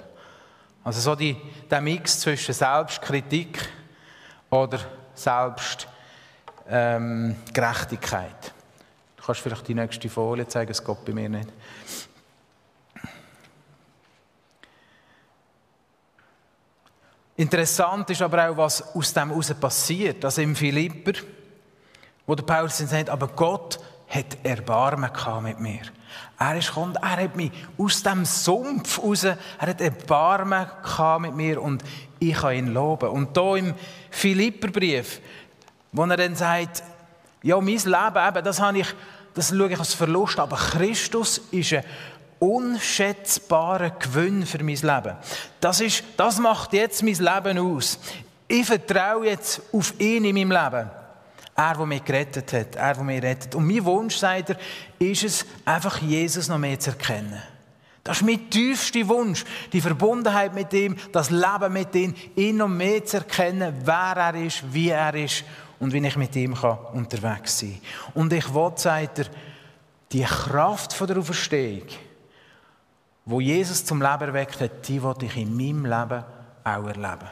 Also 0.83 1.01
so 1.01 1.15
die, 1.15 1.35
der 1.71 1.81
Mix 1.81 2.19
zwischen 2.19 2.53
Selbstkritik 2.53 3.67
oder 4.51 4.77
Selbstgerechtigkeit. 5.15 5.98
Ähm, 6.71 7.35
du 7.51 9.23
kannst 9.25 9.41
vielleicht 9.41 9.67
die 9.67 9.73
nächste 9.73 10.07
Folie 10.07 10.47
zeigen, 10.47 10.71
es 10.71 10.83
geht 10.83 11.05
bei 11.05 11.13
mir 11.13 11.27
nicht. 11.27 11.49
Interessant 17.35 18.09
ist 18.09 18.21
aber 18.21 18.49
auch, 18.49 18.57
was 18.57 18.95
aus 18.95 19.13
dem 19.13 19.29
heraus 19.29 19.53
passiert. 19.53 20.23
Also 20.25 20.41
im 20.41 20.55
Philipper, 20.55 21.13
wo 22.27 22.35
der 22.35 22.43
Paulus 22.43 22.77
sagt, 22.77 23.09
aber 23.09 23.29
Gott 23.29 23.79
hat 24.09 24.37
Erbarmen 24.43 25.09
mit 25.43 25.59
mir. 25.59 25.81
Er 26.37 26.57
ist 26.57 26.67
gekommen, 26.67 26.95
er 27.01 27.23
hat 27.23 27.35
mich 27.35 27.51
aus 27.77 28.03
dem 28.03 28.25
Sumpf 28.25 29.01
raus, 29.01 29.23
er 29.23 29.37
hat 29.57 29.81
Erbarmen 29.81 30.67
mit 31.21 31.35
mir 31.35 31.61
und 31.61 31.83
ich 32.19 32.35
kann 32.35 32.55
ihn 32.55 32.73
loben. 32.73 33.09
Und 33.09 33.37
hier 33.37 33.55
im 33.55 33.73
Philipperbrief, 34.09 35.21
wo 35.91 36.03
er 36.03 36.17
dann 36.17 36.35
sagt, 36.35 36.83
ja, 37.41 37.59
mein 37.59 37.77
Leben, 37.77 38.27
eben, 38.27 38.43
das, 38.43 38.59
habe 38.59 38.79
ich, 38.79 38.87
das 39.33 39.49
schaue 39.49 39.71
ich 39.71 39.79
als 39.79 39.93
Verlust, 39.93 40.39
aber 40.39 40.57
Christus 40.57 41.39
ist 41.51 41.73
eine 41.73 41.83
unschätzbaren 42.39 43.91
Gewinn 43.99 44.45
für 44.45 44.63
mein 44.63 44.75
Leben. 44.75 45.15
Das, 45.59 45.81
ist, 45.81 46.03
das 46.17 46.39
macht 46.39 46.73
jetzt 46.73 47.03
mein 47.03 47.15
Leben 47.15 47.57
aus. 47.57 47.99
Ich 48.47 48.65
vertraue 48.65 49.27
jetzt 49.27 49.61
auf 49.71 49.93
ihn 49.99 50.25
in 50.25 50.35
meinem 50.35 50.51
Leben. 50.51 50.89
Er, 51.55 51.75
der 51.75 51.85
mich 51.85 52.05
gerettet 52.05 52.53
hat, 52.53 52.75
er, 52.75 52.93
der 52.93 53.03
mich 53.03 53.21
rettet. 53.21 53.55
Und 53.55 53.67
mein 53.67 53.83
Wunsch, 53.83 54.15
sagt 54.15 54.51
er, 54.51 54.57
ist 54.97 55.23
es, 55.23 55.45
einfach 55.65 56.01
Jesus 56.01 56.47
noch 56.47 56.57
mehr 56.57 56.79
zu 56.79 56.91
erkennen. 56.91 57.41
Das 58.03 58.17
ist 58.17 58.25
mein 58.25 58.49
tiefster 58.49 59.07
Wunsch, 59.09 59.43
die 59.73 59.81
Verbundenheit 59.81 60.53
mit 60.53 60.71
ihm, 60.73 60.95
das 61.11 61.29
Leben 61.29 61.73
mit 61.73 61.93
ihm, 61.93 62.15
ihn 62.35 62.57
noch 62.57 62.69
mehr 62.69 63.05
zu 63.05 63.17
erkennen, 63.17 63.73
wer 63.83 64.13
er 64.15 64.35
ist, 64.35 64.63
wie 64.73 64.89
er 64.89 65.13
ist 65.13 65.43
und 65.79 65.93
wie 65.93 66.05
ich 66.05 66.17
mit 66.17 66.35
ihm 66.35 66.53
unterwegs 66.93 67.59
sein 67.59 67.79
kann. 67.81 68.13
Und 68.21 68.33
ich 68.33 68.53
will, 68.53 68.71
sagt 68.75 69.19
er, 69.19 69.25
die 70.11 70.23
Kraft 70.23 70.99
der 70.99 71.17
Auferstehung, 71.17 71.87
wo 73.25 73.39
Jesus 73.39 73.85
zum 73.85 74.01
Leben 74.01 74.23
erweckt 74.23 74.59
hat, 74.59 74.87
die 74.87 75.01
will 75.01 75.15
ich 75.21 75.37
in 75.37 75.55
meinem 75.55 75.85
Leben 75.85 76.23
auch 76.63 76.87
erleben. 76.87 77.29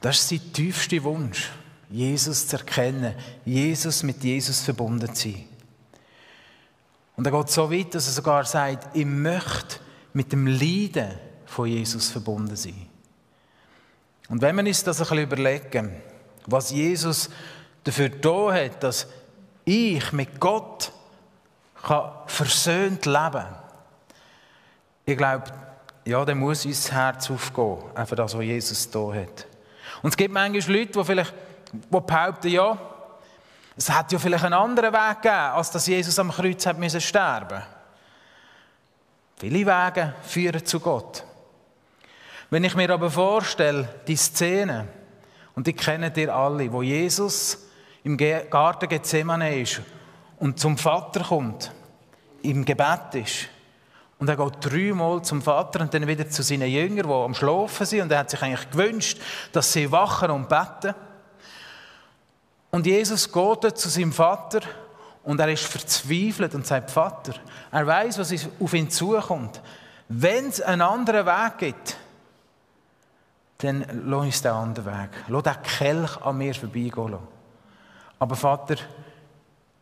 Das 0.00 0.16
ist 0.16 0.28
sein 0.30 0.52
tiefster 0.52 1.02
Wunsch, 1.04 1.50
Jesus 1.90 2.48
zu 2.48 2.56
erkennen, 2.56 3.14
Jesus 3.44 4.02
mit 4.02 4.24
Jesus 4.24 4.62
verbunden 4.62 5.14
zu 5.14 5.28
sein. 5.28 5.44
Und 7.16 7.26
er 7.26 7.32
geht 7.32 7.50
so 7.50 7.70
weit, 7.70 7.94
dass 7.94 8.06
er 8.06 8.14
sogar 8.14 8.44
sagt, 8.46 8.96
ich 8.96 9.04
möchte 9.04 9.78
mit 10.14 10.32
dem 10.32 10.46
Leiden 10.46 11.10
von 11.44 11.66
Jesus 11.66 12.08
verbunden 12.08 12.56
sein. 12.56 12.89
Und 14.30 14.40
wenn 14.40 14.56
wir 14.56 14.64
uns 14.64 14.84
das 14.84 15.00
ein 15.00 15.08
bisschen 15.08 15.24
überlegen, 15.24 16.02
was 16.46 16.70
Jesus 16.70 17.28
dafür 17.82 18.08
da 18.08 18.52
hat, 18.52 18.82
dass 18.82 19.08
ich 19.64 20.12
mit 20.12 20.38
Gott 20.40 20.92
kann 21.82 22.12
versöhnt 22.26 23.06
leben 23.06 23.32
kann, 23.32 23.58
ich 25.04 25.16
glaube, 25.16 25.44
ja, 26.04 26.24
dann 26.24 26.38
muss 26.38 26.64
unser 26.64 26.92
Herz 26.92 27.28
aufgehen, 27.28 27.78
einfach 27.94 28.16
das, 28.16 28.36
was 28.36 28.44
Jesus 28.44 28.88
da 28.90 29.12
hat. 29.12 29.46
Und 30.02 30.10
es 30.10 30.16
gibt 30.16 30.32
manchmal 30.32 30.76
Leute, 30.76 30.92
die 30.92 31.04
vielleicht 31.04 31.34
die 31.72 32.00
behaupten, 32.00 32.48
ja, 32.48 32.78
es 33.76 33.90
hat 33.90 34.12
ja 34.12 34.18
vielleicht 34.18 34.44
einen 34.44 34.54
anderen 34.54 34.92
Weg 34.92 35.22
gegeben, 35.22 35.34
als 35.34 35.72
dass 35.72 35.86
Jesus 35.86 36.18
am 36.18 36.30
Kreuz 36.30 36.64
hat 36.66 36.78
müssen 36.78 37.00
sterben. 37.00 37.62
Viele 39.38 39.66
Wege 39.66 40.14
führen 40.22 40.64
zu 40.64 40.78
Gott. 40.78 41.24
Wenn 42.50 42.64
ich 42.64 42.74
mir 42.74 42.90
aber 42.90 43.10
vorstelle, 43.10 43.88
die 44.06 44.16
Szene, 44.16 44.88
und 45.54 45.66
die 45.66 45.72
kennen 45.72 46.12
ihr 46.16 46.34
alle, 46.34 46.72
wo 46.72 46.82
Jesus 46.82 47.66
im 48.02 48.16
Garten 48.16 48.88
Gethsemane 48.88 49.60
ist 49.60 49.80
und 50.38 50.58
zum 50.58 50.76
Vater 50.76 51.22
kommt, 51.22 51.72
im 52.42 52.64
Gebet 52.64 53.14
ist, 53.14 53.48
und 54.18 54.28
er 54.28 54.36
geht 54.36 54.52
dreimal 54.60 55.22
zum 55.22 55.40
Vater 55.40 55.80
und 55.80 55.94
dann 55.94 56.06
wieder 56.06 56.28
zu 56.28 56.42
seinen 56.42 56.68
Jüngern, 56.68 57.06
die 57.06 57.12
am 57.12 57.34
Schlafen 57.34 57.86
sind. 57.86 58.02
Und 58.02 58.12
er 58.12 58.18
hat 58.18 58.28
sich 58.28 58.42
eigentlich 58.42 58.70
gewünscht, 58.70 59.18
dass 59.50 59.72
sie 59.72 59.90
wachen 59.90 60.30
und 60.30 60.46
beten. 60.46 60.94
Und 62.70 62.84
Jesus 62.84 63.32
geht 63.32 63.78
zu 63.78 63.88
seinem 63.88 64.12
Vater 64.12 64.60
und 65.24 65.40
er 65.40 65.50
ist 65.50 65.64
verzweifelt 65.64 66.54
und 66.54 66.66
sagt, 66.66 66.90
Vater, 66.90 67.32
er 67.72 67.86
weiß, 67.86 68.18
was 68.18 68.34
auf 68.60 68.74
ihn 68.74 68.90
zukommt. 68.90 69.62
Wenn 70.08 70.48
es 70.48 70.60
einen 70.60 70.82
anderen 70.82 71.24
Weg 71.24 71.58
gibt, 71.58 71.96
dann 73.62 73.84
lass 74.06 74.24
uns 74.24 74.42
den 74.42 74.52
anderen 74.52 74.86
Weg. 74.86 75.10
Lass 75.28 75.42
den 75.42 75.62
Kelch 75.62 76.16
an 76.22 76.38
mir 76.38 76.54
vorbeigehen. 76.54 77.18
Aber 78.18 78.36
Vater, 78.36 78.76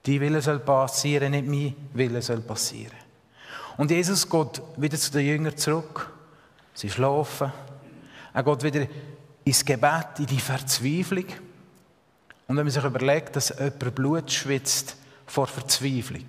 die 0.04 0.20
Wille 0.20 0.40
soll 0.40 0.60
passieren, 0.60 1.32
nicht 1.32 1.46
mein 1.46 1.74
Wille 1.92 2.22
soll 2.22 2.40
passieren. 2.40 2.96
Und 3.76 3.90
Jesus 3.90 4.28
geht 4.28 4.60
wieder 4.76 4.98
zu 4.98 5.12
den 5.12 5.26
Jüngern 5.26 5.56
zurück. 5.56 6.10
Sie 6.74 6.90
schlafen. 6.90 7.52
Er 8.34 8.42
geht 8.42 8.62
wieder 8.62 8.86
ins 9.44 9.64
Gebet, 9.64 10.18
in 10.18 10.26
die 10.26 10.40
Verzweiflung. 10.40 11.26
Und 12.46 12.56
wenn 12.56 12.64
man 12.64 12.70
sich 12.70 12.84
überlegt, 12.84 13.36
dass 13.36 13.50
jemand 13.50 13.94
Blut 13.94 14.30
schwitzt 14.30 14.96
vor 15.26 15.46
Verzweiflung, 15.46 16.24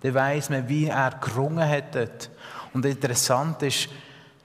dann 0.00 0.14
weiß 0.14 0.50
man, 0.50 0.68
wie 0.68 0.86
er 0.86 1.10
gerungen 1.20 1.68
hat. 1.68 2.30
Und 2.72 2.84
interessant 2.84 3.62
ist, 3.62 3.88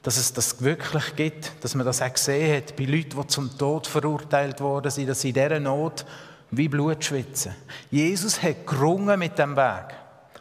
dass 0.03 0.17
es 0.17 0.33
das 0.33 0.61
wirklich 0.61 1.15
gibt, 1.15 1.51
dass 1.61 1.75
man 1.75 1.85
das 1.85 2.01
auch 2.01 2.13
gesehen 2.13 2.55
hat 2.55 2.75
bei 2.75 2.85
Leuten, 2.85 3.19
die 3.21 3.27
zum 3.27 3.57
Tod 3.57 3.87
verurteilt 3.87 4.61
worden 4.61 4.91
sind, 4.91 5.07
dass 5.07 5.21
sie 5.21 5.29
in 5.29 5.33
dieser 5.35 5.59
Not 5.59 6.05
wie 6.51 6.67
Blut 6.67 7.03
schwitzen. 7.03 7.53
Jesus 7.91 8.41
hat 8.41 8.65
gerungen 8.65 9.19
mit 9.19 9.37
dem 9.37 9.55
Weg. 9.55 9.93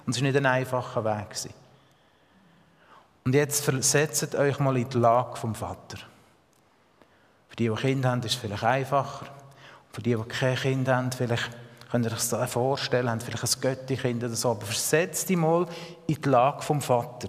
Und 0.07 0.15
es 0.15 0.23
war 0.23 0.29
nicht 0.29 0.37
ein 0.37 0.47
einfacher 0.47 1.05
Weg. 1.05 1.37
Und 3.25 3.35
jetzt 3.35 3.63
versetzt 3.63 4.35
euch 4.35 4.59
mal 4.59 4.77
in 4.79 4.89
die 4.89 4.97
Lage 4.97 5.37
vom 5.37 5.55
Vater. 5.55 5.99
Für 7.49 7.57
die, 7.57 7.69
die 7.69 7.75
Kinder 7.75 8.11
haben, 8.11 8.23
ist 8.23 8.33
es 8.33 8.35
vielleicht 8.37 8.65
einfacher. 8.65 9.27
Für 9.93 10.01
die, 10.01 10.15
die 10.15 10.23
kein 10.23 10.57
Kind 10.57 10.89
haben, 10.89 11.13
vielleicht 11.13 11.51
könnt 11.91 12.07
ihr 12.07 12.13
euch 12.13 12.29
das 12.29 12.51
vorstellen, 12.51 13.11
haben 13.11 13.21
vielleicht 13.21 13.45
ein 13.45 13.61
Götti-Kind 13.61 14.25
oder 14.25 14.35
so. 14.35 14.53
Aber 14.53 14.65
versetzt 14.65 15.29
dich 15.29 15.37
mal 15.37 15.67
in 16.07 16.21
die 16.21 16.29
Lage 16.29 16.63
vom 16.63 16.81
Vater. 16.81 17.29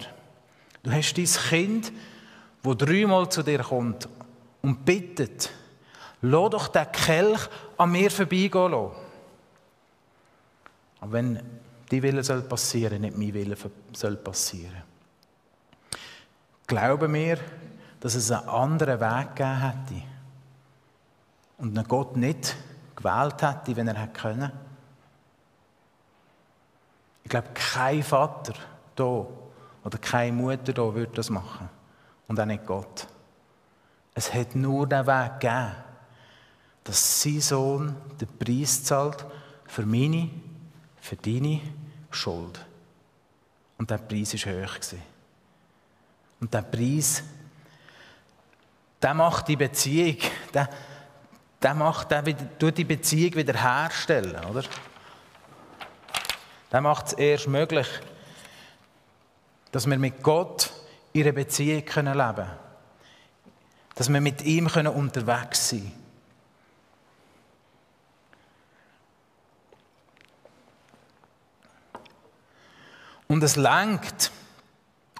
Du 0.84 0.91
hast 0.91 1.13
dein 1.15 1.25
Kind, 1.25 1.91
das 2.64 2.78
dreimal 2.78 3.30
zu 3.30 3.43
dir 3.43 3.60
kommt 3.60 4.07
und 4.62 4.86
bittet, 4.86 5.49
lass 6.22 6.49
doch 6.49 6.68
den 6.68 6.91
Kelch 6.91 7.47
an 7.78 7.91
mir 7.91 8.12
vorbeigehen 8.12 8.72
lassen. 8.72 8.91
Aber 11.01 11.12
wenn 11.14 11.39
die 11.89 12.03
Wille 12.03 12.24
soll 12.24 12.41
passieren, 12.41 13.01
nicht 13.01 13.18
mein 13.18 13.34
Wille 13.34 13.55
soll 13.93 14.18
passieren 14.18 14.89
glauben 16.70 17.14
wir, 17.14 17.39
dass 17.99 18.16
es 18.16 18.32
einen 18.32 18.47
anderen 18.47 19.01
Weg 19.01 19.36
gegeben 19.36 19.60
hätte 19.60 20.03
und 21.57 21.78
einen 21.78 21.88
Gott 21.88 22.16
nicht 22.16 22.55
gewählt 22.95 23.41
hätte, 23.41 23.76
wenn 23.76 23.89
er 23.89 23.99
hätte 23.99 24.14
können. 24.14 24.51
Ich 27.24 27.30
glaube, 27.30 27.49
kein 27.53 28.03
Vater 28.03 28.53
da 28.95 29.26
oder 29.84 29.97
keine 29.99 30.32
Mutter 30.32 30.72
da 30.72 30.93
würde 30.93 31.12
das 31.14 31.30
machen. 31.30 31.70
Und 32.30 32.39
auch 32.39 32.45
nicht 32.45 32.65
Gott. 32.65 33.05
Es 34.13 34.34
hat 34.34 34.55
nur 34.55 34.88
den 34.88 35.05
Weg 35.05 35.39
gegeben, 35.41 35.75
dass 36.84 37.21
sein 37.21 37.41
Sohn 37.41 37.95
den 38.21 38.38
Preis 38.38 38.84
zahlt 38.84 39.25
für 39.65 39.86
meine, 39.86 40.30
für 41.01 41.15
deine 41.17 41.59
Schuld. 42.11 42.65
Und 43.77 43.89
der 43.89 43.97
Preis 43.97 44.34
war 44.45 44.53
hoch. 44.53 44.75
Und 46.39 46.53
der 46.53 46.61
Preis, 46.61 47.23
der 49.01 49.13
macht 49.13 49.47
die 49.47 49.55
Beziehung, 49.55 50.17
der, 50.53 50.69
der 51.61 51.73
macht, 51.73 52.11
der 52.11 52.23
tut 52.57 52.77
die 52.77 52.86
Beziehung 52.86 53.36
wiederherstellen, 53.36 54.45
oder? 54.45 54.63
Der 56.71 56.82
macht 56.82 57.07
es 57.07 57.13
erst 57.13 57.47
möglich, 57.47 57.88
dass 59.71 59.89
wir 59.89 59.97
mit 59.97 60.21
Gott 60.21 60.71
ihre 61.14 61.34
Beziehung 61.34 61.84
leben 61.84 61.86
können. 61.86 62.49
Dass 63.95 64.12
wir 64.12 64.22
mit 64.22 64.41
ihm 64.43 64.68
unterwegs 64.68 65.70
sein 65.70 65.80
können. 65.80 65.99
Und 73.28 73.43
es 73.43 73.55
lenkt, 73.57 74.32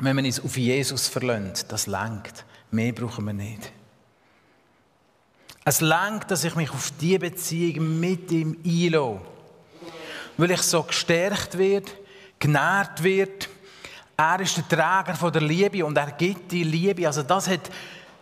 wenn 0.02 0.18
wir 0.18 0.24
uns 0.24 0.40
auf 0.40 0.58
Jesus 0.58 1.08
verlönt, 1.08 1.72
das 1.72 1.86
langt. 1.86 2.46
Mehr 2.72 2.92
brauchen 2.92 3.26
wir 3.26 3.34
nicht. 3.34 3.72
Es 5.64 5.82
langt, 5.82 6.32
dass 6.32 6.44
ich 6.44 6.56
mich 6.56 6.72
auf 6.72 6.92
die 7.00 7.20
Beziehung 7.20 8.00
mit 8.00 8.32
ihm 8.32 8.58
einlasse. 8.66 9.22
Weil 10.38 10.52
ich 10.52 10.62
so 10.62 10.82
gestärkt 10.84 11.58
wird, 11.58 11.96
genährt 12.40 13.04
wird. 13.04 13.49
Er 14.20 14.42
ist 14.42 14.58
der 14.58 14.68
Träger 14.68 15.16
von 15.16 15.32
der 15.32 15.42
Liebe 15.42 15.86
und 15.86 15.98
er 15.98 16.12
gibt 16.12 16.52
die 16.52 16.66
Liebe. 16.66 17.08
Also 17.08 17.24
das 17.24 17.48
hat, 17.48 17.72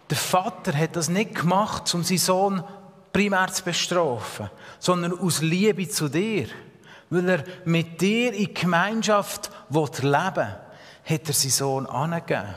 der 0.07 0.17
Vater 0.17 0.77
hat 0.77 0.95
das 0.95 1.09
nicht 1.09 1.33
gemacht, 1.33 1.91
um 1.95 2.03
seinen 2.03 2.19
Sohn 2.19 2.63
primär 3.11 3.47
zu 3.47 3.63
bestrafen, 3.63 4.51
sondern 4.77 5.17
aus 5.17 5.41
Liebe 5.41 5.89
zu 5.89 6.07
dir. 6.07 6.49
Weil 7.09 7.29
er 7.29 7.43
mit 7.65 7.99
dir 7.99 8.31
in 8.31 8.53
Gemeinschaft 8.53 9.49
leben 9.71 10.03
will 10.03 10.55
hat 11.03 11.27
er 11.27 11.33
seinen 11.33 11.49
Sohn 11.49 11.85
angegeben. 11.87 12.53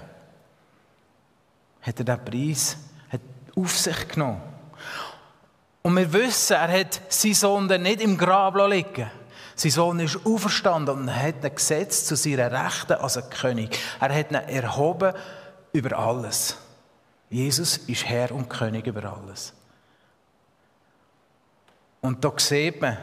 Hat 1.80 1.99
er 1.99 2.05
diesen 2.05 2.24
Preis 2.26 2.76
hat 3.09 3.20
auf 3.57 3.74
sich 3.74 4.09
genommen. 4.09 4.43
Und 5.80 5.97
wir 5.97 6.12
wissen, 6.12 6.57
er 6.57 6.80
hat 6.80 7.01
seinen 7.09 7.34
Sohn 7.34 7.68
dann 7.68 7.84
nicht 7.84 8.03
im 8.03 8.18
Grab 8.18 8.55
liegen 8.68 9.11
Sein 9.61 9.72
Sohn 9.72 10.00
ist 10.00 10.24
auferstanden 10.24 11.00
und 11.00 11.14
hat 11.14 11.44
ihn 11.44 11.54
gesetzt 11.54 12.06
zu 12.06 12.16
seiner 12.16 12.50
Rechten 12.50 12.94
als 12.94 13.20
König. 13.28 13.78
Er 14.00 14.14
hat 14.14 14.30
ihn 14.30 14.36
erhoben 14.36 15.12
über 15.74 15.98
alles. 15.98 16.56
Jesus 17.28 17.76
ist 17.76 18.06
Herr 18.06 18.32
und 18.32 18.48
König 18.48 18.86
über 18.86 19.04
alles. 19.04 19.52
Und 22.00 22.24
da 22.24 22.32
sieht 22.38 22.80
man, 22.80 22.96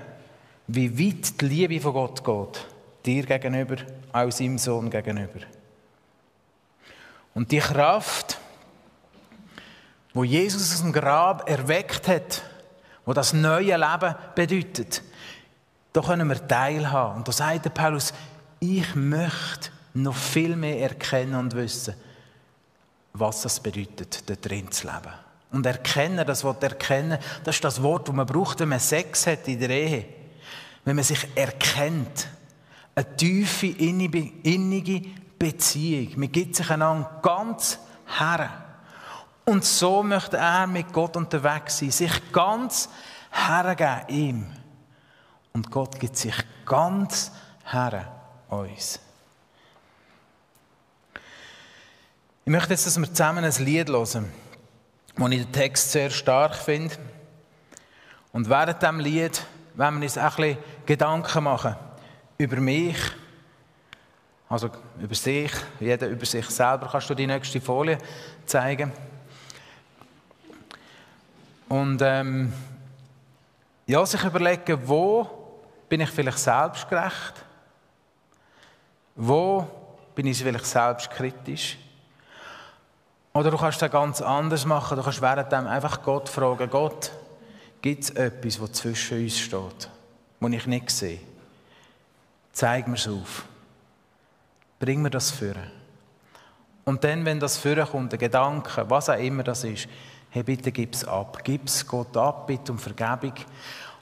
wie 0.65 0.97
weit 0.97 1.39
die 1.39 1.45
Liebe 1.45 1.79
von 1.79 1.93
Gott 1.93 2.23
geht, 2.23 2.65
dir 3.05 3.27
gegenüber, 3.27 3.75
auch 4.11 4.31
seinem 4.31 4.57
Sohn 4.57 4.89
gegenüber. 4.89 5.41
Und 7.35 7.51
die 7.51 7.59
Kraft, 7.59 8.39
wo 10.11 10.23
Jesus 10.23 10.73
aus 10.73 10.81
dem 10.81 10.91
Grab 10.91 11.47
erweckt 11.47 12.07
hat, 12.07 12.41
wo 13.05 13.13
das 13.13 13.31
neue 13.31 13.77
Leben 13.77 14.15
bedeutet, 14.33 15.03
da 15.97 16.03
können 16.03 16.29
wir 16.29 16.47
teilhaben. 16.47 17.17
Und 17.17 17.27
da 17.27 17.31
sagt 17.31 17.65
der 17.65 17.71
Paulus, 17.71 18.13
ich 18.59 18.93
möchte 18.93 19.71
noch 19.95 20.15
viel 20.15 20.55
mehr 20.55 20.79
erkennen 20.79 21.33
und 21.33 21.55
wissen, 21.55 21.95
was 23.13 23.41
das 23.41 23.59
bedeutet, 23.59 24.29
dort 24.29 24.47
drin 24.47 24.71
zu 24.71 24.85
leben. 24.85 25.11
Und 25.51 25.65
erkennen, 25.65 26.23
das 26.27 26.43
Wort 26.43 26.61
erkennen, 26.61 27.17
das 27.43 27.55
ist 27.55 27.63
das 27.63 27.81
Wort, 27.81 28.07
das 28.07 28.13
man 28.13 28.27
braucht, 28.27 28.59
wenn 28.59 28.69
man 28.69 28.79
Sex 28.79 29.25
hat 29.25 29.47
in 29.47 29.59
der 29.59 29.71
Ehe. 29.71 30.05
Wenn 30.85 30.97
man 30.97 31.03
sich 31.03 31.27
erkennt. 31.33 32.27
Eine 32.93 33.15
tiefe, 33.15 33.65
innige 33.65 35.01
Beziehung. 35.39 36.19
Man 36.19 36.31
gibt 36.31 36.57
sich 36.57 36.69
einander 36.69 37.09
ganz 37.23 37.79
her. 38.19 38.51
Und 39.45 39.65
so 39.65 40.03
möchte 40.03 40.37
er 40.37 40.67
mit 40.67 40.93
Gott 40.93 41.17
unterwegs 41.17 41.79
sein, 41.79 41.89
sich 41.89 42.31
ganz 42.31 42.87
hergeben 43.31 44.01
ihm. 44.09 44.56
Und 45.57 45.71
Gott 45.71 45.99
gibt 45.99 46.15
sich 46.15 46.35
ganz 46.67 47.31
her 47.65 48.11
uns. 48.47 48.99
Ich 52.45 52.51
möchte 52.51 52.73
jetzt, 52.73 52.85
dass 52.85 52.99
wir 52.99 53.07
zusammen 53.07 53.43
ein 53.43 53.65
Lied 53.65 53.89
hören, 53.89 54.31
wo 55.15 55.27
ich 55.29 55.41
den 55.41 55.51
Text 55.51 55.93
sehr 55.93 56.11
stark 56.11 56.53
finde. 56.53 56.95
Und 58.31 58.47
während 58.47 58.79
diesem 58.79 58.99
Lied 58.99 59.41
wenn 59.73 59.95
wir 59.95 60.03
uns 60.03 60.15
auch 60.19 60.37
ein 60.37 60.43
bisschen 60.43 60.57
Gedanken 60.85 61.43
machen 61.43 61.75
über 62.37 62.57
mich, 62.57 62.97
also 64.49 64.69
über 65.01 65.15
sich, 65.15 65.51
jeder 65.79 66.07
über 66.07 66.25
sich 66.27 66.45
selber. 66.51 66.87
Kannst 66.91 67.09
du 67.09 67.15
die 67.15 67.25
nächste 67.25 67.59
Folie 67.59 67.97
zeigen? 68.45 68.91
Und 71.67 71.99
ähm, 72.03 72.53
ja, 73.87 74.05
sich 74.05 74.23
überlegen, 74.23 74.79
wo 74.85 75.36
bin 75.89 76.01
ich 76.01 76.09
vielleicht 76.09 76.39
selbstgerecht? 76.39 77.33
Wo 79.15 79.67
bin 80.15 80.27
ich 80.27 80.37
vielleicht 80.37 80.65
selbstkritisch? 80.65 81.77
Oder 83.33 83.51
du 83.51 83.57
kannst 83.57 83.81
das 83.81 83.91
ganz 83.91 84.21
anders 84.21 84.65
machen. 84.65 84.97
Du 84.97 85.03
kannst 85.03 85.21
währenddem 85.21 85.67
einfach 85.67 86.01
Gott 86.01 86.27
fragen, 86.27 86.69
Gott, 86.69 87.11
gibt 87.81 88.03
es 88.03 88.09
etwas, 88.11 88.59
was 88.59 88.71
zwischen 88.73 89.23
uns 89.23 89.37
steht, 89.37 89.89
das 90.39 90.51
ich 90.51 90.65
nicht 90.65 90.89
sehe? 90.89 91.19
Zeig 92.51 92.87
mir 92.87 92.95
es 92.95 93.07
auf. 93.07 93.45
Bring 94.79 95.01
mir 95.01 95.11
das 95.11 95.31
vor. 95.31 95.53
Und 96.85 97.03
dann, 97.03 97.25
wenn 97.25 97.39
das 97.39 97.57
vorkommt, 97.57 98.11
der 98.11 98.19
Gedanke, 98.19 98.89
was 98.89 99.09
auch 99.09 99.19
immer 99.19 99.43
das 99.43 99.63
ist, 99.63 99.87
hey, 100.31 100.43
bitte 100.43 100.71
gib 100.71 100.93
es 100.93 101.05
ab. 101.05 101.39
Gib 101.43 101.67
es 101.67 101.85
Gott 101.85 102.15
ab, 102.17 102.47
bitte 102.47 102.71
um 102.71 102.79
Vergebung. 102.79 103.33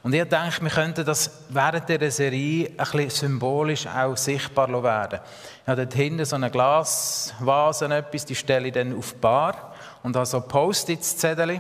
Und 0.06 0.14
ich 0.14 0.24
denke, 0.26 0.62
wir 0.62 0.70
könnten 0.70 1.04
das 1.04 1.32
während 1.50 1.90
dieser 1.90 2.12
Serie 2.12 2.68
ein 2.68 2.78
bisschen 2.78 3.10
symbolisch 3.10 3.88
auch 3.88 4.16
sichtbar 4.16 4.70
werden. 4.84 5.20
Ich 5.64 5.68
habe 5.68 5.82
dort 5.82 5.96
hinten 5.96 6.24
so 6.24 6.36
eine 6.36 6.52
Glasvase, 6.52 7.86
etwas, 7.86 8.24
die 8.24 8.36
stelle 8.36 8.68
ich 8.68 8.74
dann 8.74 8.96
auf 8.96 9.14
die 9.14 9.18
Bar 9.18 9.74
und 10.04 10.16
habe 10.16 10.28
so 10.28 10.42
Post-its-Zettel. 10.42 11.60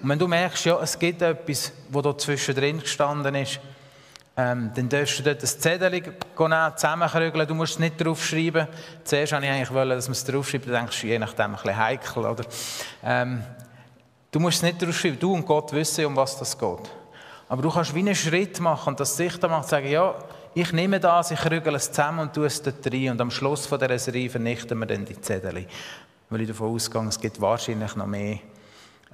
Und 0.00 0.08
wenn 0.08 0.16
du 0.16 0.28
merkst, 0.28 0.64
ja, 0.64 0.80
es 0.80 0.96
gibt 0.96 1.22
etwas, 1.22 1.72
wo 1.88 2.00
da 2.00 2.16
zwischendrin 2.16 2.78
gestanden 2.78 3.34
ist, 3.34 3.58
ähm, 4.36 4.70
dann 4.72 4.88
darfst 4.88 5.18
du 5.18 5.24
dort 5.24 5.42
ein 5.42 5.46
Zettel 5.48 6.14
zusammenkrügeln. 6.76 7.48
Du 7.48 7.54
musst 7.54 7.72
es 7.72 7.78
nicht 7.80 8.00
draufschreiben. 8.00 8.68
Zuerst 9.02 9.32
wollte 9.32 9.46
ich 9.46 9.50
eigentlich, 9.50 9.74
wollen, 9.74 9.90
dass 9.90 10.06
man 10.06 10.12
es 10.12 10.24
draufschreibt. 10.24 10.68
Dann 10.68 10.74
denkst 10.74 11.00
du, 11.00 11.08
je 11.08 11.18
nachdem, 11.18 11.46
ein 11.46 11.52
bisschen 11.54 11.76
heikel. 11.76 12.26
Oder? 12.26 12.44
Ähm, 13.02 13.42
du 14.30 14.38
musst 14.38 14.58
es 14.58 14.62
nicht 14.62 14.80
draufschreiben. 14.80 15.18
Du 15.18 15.34
und 15.34 15.44
Gott 15.44 15.72
wissen, 15.72 16.06
um 16.06 16.14
was 16.14 16.38
das 16.38 16.56
geht. 16.56 16.88
Aber 17.48 17.62
du 17.62 17.70
kannst 17.70 17.94
wie 17.94 18.00
einen 18.00 18.14
Schritt 18.14 18.60
machen 18.60 18.90
und 18.90 19.00
das 19.00 19.16
sichtbar 19.16 19.50
machen 19.50 19.62
und 19.62 19.68
sagen, 19.68 19.88
ja, 19.88 20.14
ich 20.54 20.72
nehme 20.72 20.98
das, 20.98 21.30
ich 21.30 21.38
krügele 21.38 21.76
es 21.76 21.92
zusammen 21.92 22.20
und 22.20 22.32
tue 22.32 22.46
es 22.46 22.60
dort 22.62 22.84
rein. 22.90 23.10
Und 23.10 23.20
am 23.20 23.30
Schluss 23.30 23.66
von 23.66 23.78
dieser 23.78 23.98
Serie 23.98 24.30
vernichten 24.30 24.78
wir 24.78 24.86
dann 24.86 25.04
die 25.04 25.20
Zettel. 25.20 25.66
Weil 26.28 26.40
ich 26.40 26.48
davon 26.48 26.74
ausgehe, 26.74 27.06
es 27.06 27.20
gibt 27.20 27.40
wahrscheinlich 27.40 27.94
noch 27.94 28.06
mehr 28.06 28.38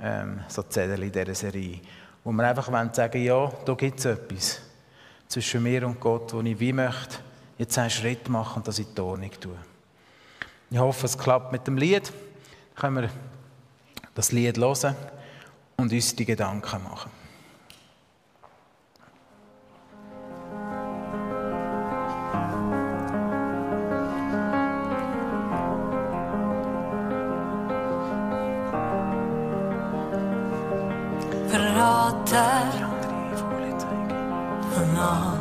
ähm, 0.01 0.41
so 0.49 0.63
Zettel 0.63 1.03
in 1.03 1.13
dieser 1.13 1.35
Serie. 1.35 1.81
Wo 2.25 2.33
wir 2.33 2.45
einfach 2.45 2.67
sagen 2.95 3.15
wollen, 3.15 3.25
ja, 3.25 3.53
da 3.65 3.75
gibt 3.75 3.99
es 3.99 4.05
etwas 4.05 4.61
zwischen 5.29 5.63
mir 5.63 5.87
und 5.87 5.99
Gott, 5.99 6.33
wo 6.33 6.41
ich 6.41 6.59
wie 6.61 6.73
möchte, 6.73 7.17
jetzt 7.59 7.77
einen 7.77 7.91
Schritt 7.91 8.29
machen 8.29 8.59
und 8.59 8.69
das 8.69 8.79
in 8.79 8.95
die 8.95 9.01
Ordnung 9.01 9.31
tun. 9.41 9.59
Ich 10.71 10.79
hoffe, 10.79 11.07
es 11.07 11.19
klappt 11.19 11.53
mit 11.53 11.67
dem 11.67 11.77
Lied. 11.77 12.09
Dann 12.09 12.81
können 12.81 12.97
wir 12.97 13.11
das 14.15 14.33
Lied 14.33 14.59
hören 14.59 14.95
und 15.77 15.93
uns 15.93 16.15
die 16.15 16.25
Gedanken 16.25 16.83
machen. 16.85 17.22
Verrater 31.53 32.73
vanaf. 34.73 35.37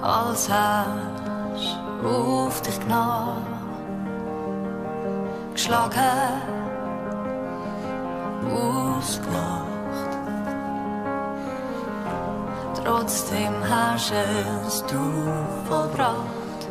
Als 0.00 0.48
huis 0.48 1.76
hoeft 2.04 2.68
ich 2.68 2.86
nach. 2.86 3.42
Geschlagen, 5.54 6.40
ausgelacht. 8.54 10.12
Trotzdem 12.84 13.54
hast 13.68 14.84
du 14.92 15.02
vollbracht. 15.68 16.62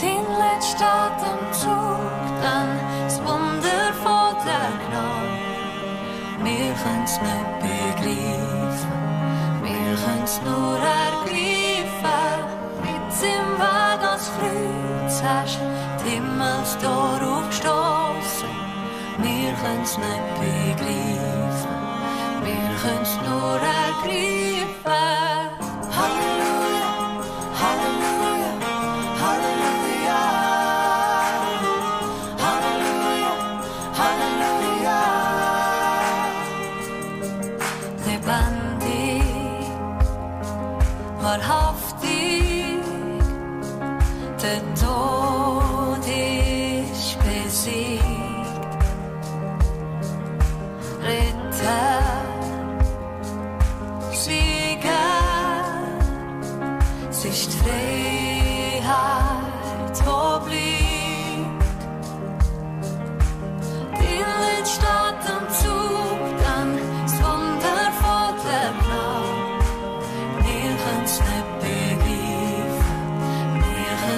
Den 0.00 0.24
letzten 0.42 0.84
Atemzug, 0.84 2.00
dann 2.42 2.68
das 3.04 3.18
Wunder 3.18 3.49
von 4.02 4.34
der 4.46 4.70
Gnade. 4.82 5.50
Wir 6.42 6.72
können's 6.82 7.16
nicht 7.20 7.52
begreifen, 7.60 9.00
wir 9.62 9.96
können's 10.04 10.40
nur 10.44 10.78
ergreifen. 10.78 11.30
Mit 12.82 13.12
im 13.34 13.48
Weg 13.60 14.00
als 14.12 14.30
Kreuz 14.36 15.22
hast 15.22 15.58
die 16.04 16.10
Himmelstor 16.10 17.20
aufgestoßen. 17.22 18.54
Wir 19.18 19.52
können's 19.62 19.98
nicht 19.98 20.28
begreifen, 20.40 21.76
wir 22.44 22.70
können's 22.82 23.14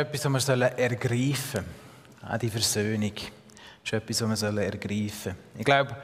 etwas, 0.00 0.32
was 0.32 0.48
wir 0.48 0.66
ergreifen 0.78 1.64
sollen. 2.20 2.32
Auch 2.32 2.38
die 2.38 2.50
Versöhnung. 2.50 3.14
Das 3.14 3.84
ist 3.84 3.92
etwas, 3.92 4.22
was 4.22 4.42
wir 4.42 4.62
ergreifen 4.62 5.10
sollen. 5.22 5.36
Ich 5.58 5.64
glaube, 5.64 5.96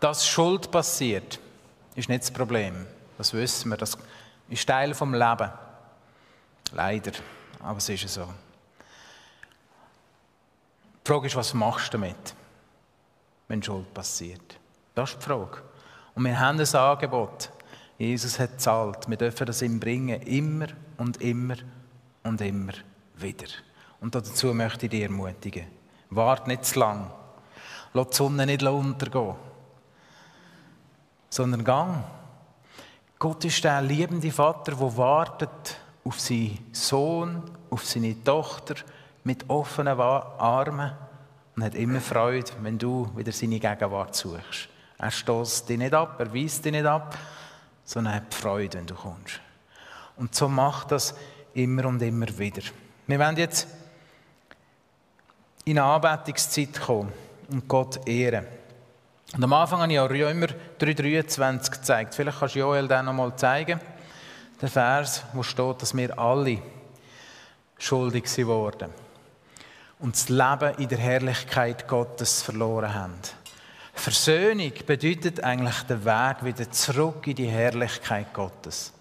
dass 0.00 0.26
Schuld 0.26 0.70
passiert, 0.70 1.38
ist 1.94 2.08
nicht 2.08 2.22
das 2.22 2.30
Problem. 2.30 2.86
Das 3.18 3.32
wissen 3.32 3.70
wir. 3.70 3.76
Das 3.76 3.96
ist 4.48 4.66
Teil 4.66 4.94
vom 4.94 5.14
Leben. 5.14 5.50
Leider. 6.72 7.12
Aber 7.60 7.78
es 7.78 7.88
ist 7.88 8.08
so. 8.08 8.28
Die 11.04 11.08
Frage 11.08 11.26
ist, 11.26 11.36
was 11.36 11.54
machst 11.54 11.88
du 11.88 11.98
damit, 11.98 12.34
wenn 13.48 13.62
Schuld 13.62 13.92
passiert? 13.92 14.58
Das 14.94 15.10
ist 15.10 15.18
die 15.18 15.24
Frage. 15.24 15.62
Und 16.14 16.24
wir 16.24 16.38
haben 16.38 16.60
ein 16.60 16.74
Angebot. 16.74 17.50
Jesus 17.98 18.38
hat 18.38 18.60
zahlt. 18.60 19.08
Wir 19.08 19.16
dürfen 19.16 19.46
das 19.46 19.62
ihm 19.62 19.78
bringen. 19.78 20.20
Immer 20.22 20.68
und 20.96 21.20
immer 21.20 21.56
und 22.22 22.40
immer 22.40 22.72
wieder. 23.16 23.46
Und 24.00 24.14
dazu 24.14 24.52
möchte 24.52 24.86
ich 24.86 24.90
dich 24.90 25.02
ermutigen. 25.02 25.66
Wart 26.10 26.46
nicht 26.46 26.64
zu 26.64 26.80
lang. 26.80 27.10
Lass 27.94 28.08
die 28.08 28.16
Sonne 28.16 28.46
nicht 28.46 28.62
untergehen. 28.62 29.34
Sondern 31.30 31.64
gang. 31.64 32.04
Gott 33.18 33.44
ist 33.44 33.62
der 33.64 33.80
liebende 33.80 34.30
Vater, 34.30 34.74
der 34.74 34.96
wartet 34.96 35.76
auf 36.04 36.18
seinen 36.18 36.58
Sohn, 36.72 37.42
auf 37.70 37.86
seine 37.86 38.22
Tochter 38.24 38.74
mit 39.24 39.48
offenen 39.48 40.00
Armen 40.00 40.92
und 41.54 41.64
hat 41.64 41.74
immer 41.74 42.00
Freude, 42.00 42.50
wenn 42.60 42.78
du 42.78 43.10
wieder 43.14 43.32
seine 43.32 43.60
Gegenwart 43.60 44.16
suchst. 44.16 44.68
Er 44.98 45.10
stößt 45.10 45.68
dich 45.68 45.78
nicht 45.78 45.94
ab, 45.94 46.16
er 46.18 46.34
weist 46.34 46.64
dich 46.64 46.72
nicht 46.72 46.86
ab, 46.86 47.16
sondern 47.84 48.14
er 48.14 48.16
hat 48.16 48.34
Freude, 48.34 48.78
wenn 48.78 48.86
du 48.86 48.94
kommst. 48.94 49.40
Und 50.16 50.34
so 50.34 50.48
macht 50.48 50.92
das 50.92 51.14
immer 51.54 51.86
und 51.86 52.02
immer 52.02 52.26
wieder. 52.38 52.62
Wir 53.06 53.18
werden 53.18 53.36
jetzt 53.36 53.66
in 55.64 55.78
eine 55.78 55.88
Anbetungszeit 55.88 56.80
kommen 56.80 57.12
und 57.50 57.68
Gott 57.68 58.06
ehren. 58.06 58.46
Und 59.34 59.44
am 59.44 59.52
Anfang 59.52 59.80
habe 59.80 59.92
ich 59.92 59.98
auch 59.98 60.10
Römer 60.10 60.48
3,23 60.78 61.70
gezeigt. 61.70 62.14
Vielleicht 62.14 62.38
kannst 62.38 62.54
du 62.54 62.60
Joel 62.60 62.86
den 62.86 63.04
noch 63.06 63.12
mal 63.12 63.34
zeigen. 63.36 63.80
Der 64.60 64.68
Vers, 64.68 65.24
wo 65.32 65.42
steht, 65.42 65.82
dass 65.82 65.96
wir 65.96 66.18
alle 66.18 66.58
schuldig 67.78 68.24
geworden 68.24 68.90
und 69.98 70.14
das 70.14 70.28
Leben 70.28 70.74
in 70.78 70.88
der 70.88 70.98
Herrlichkeit 70.98 71.88
Gottes 71.88 72.42
verloren 72.42 72.92
haben. 72.92 73.18
Versöhnung 73.94 74.72
bedeutet 74.86 75.42
eigentlich 75.42 75.82
den 75.82 76.04
Weg 76.04 76.44
wieder 76.44 76.70
zurück 76.70 77.26
in 77.26 77.36
die 77.36 77.46
Herrlichkeit 77.46 78.32
Gottes. 78.32 78.92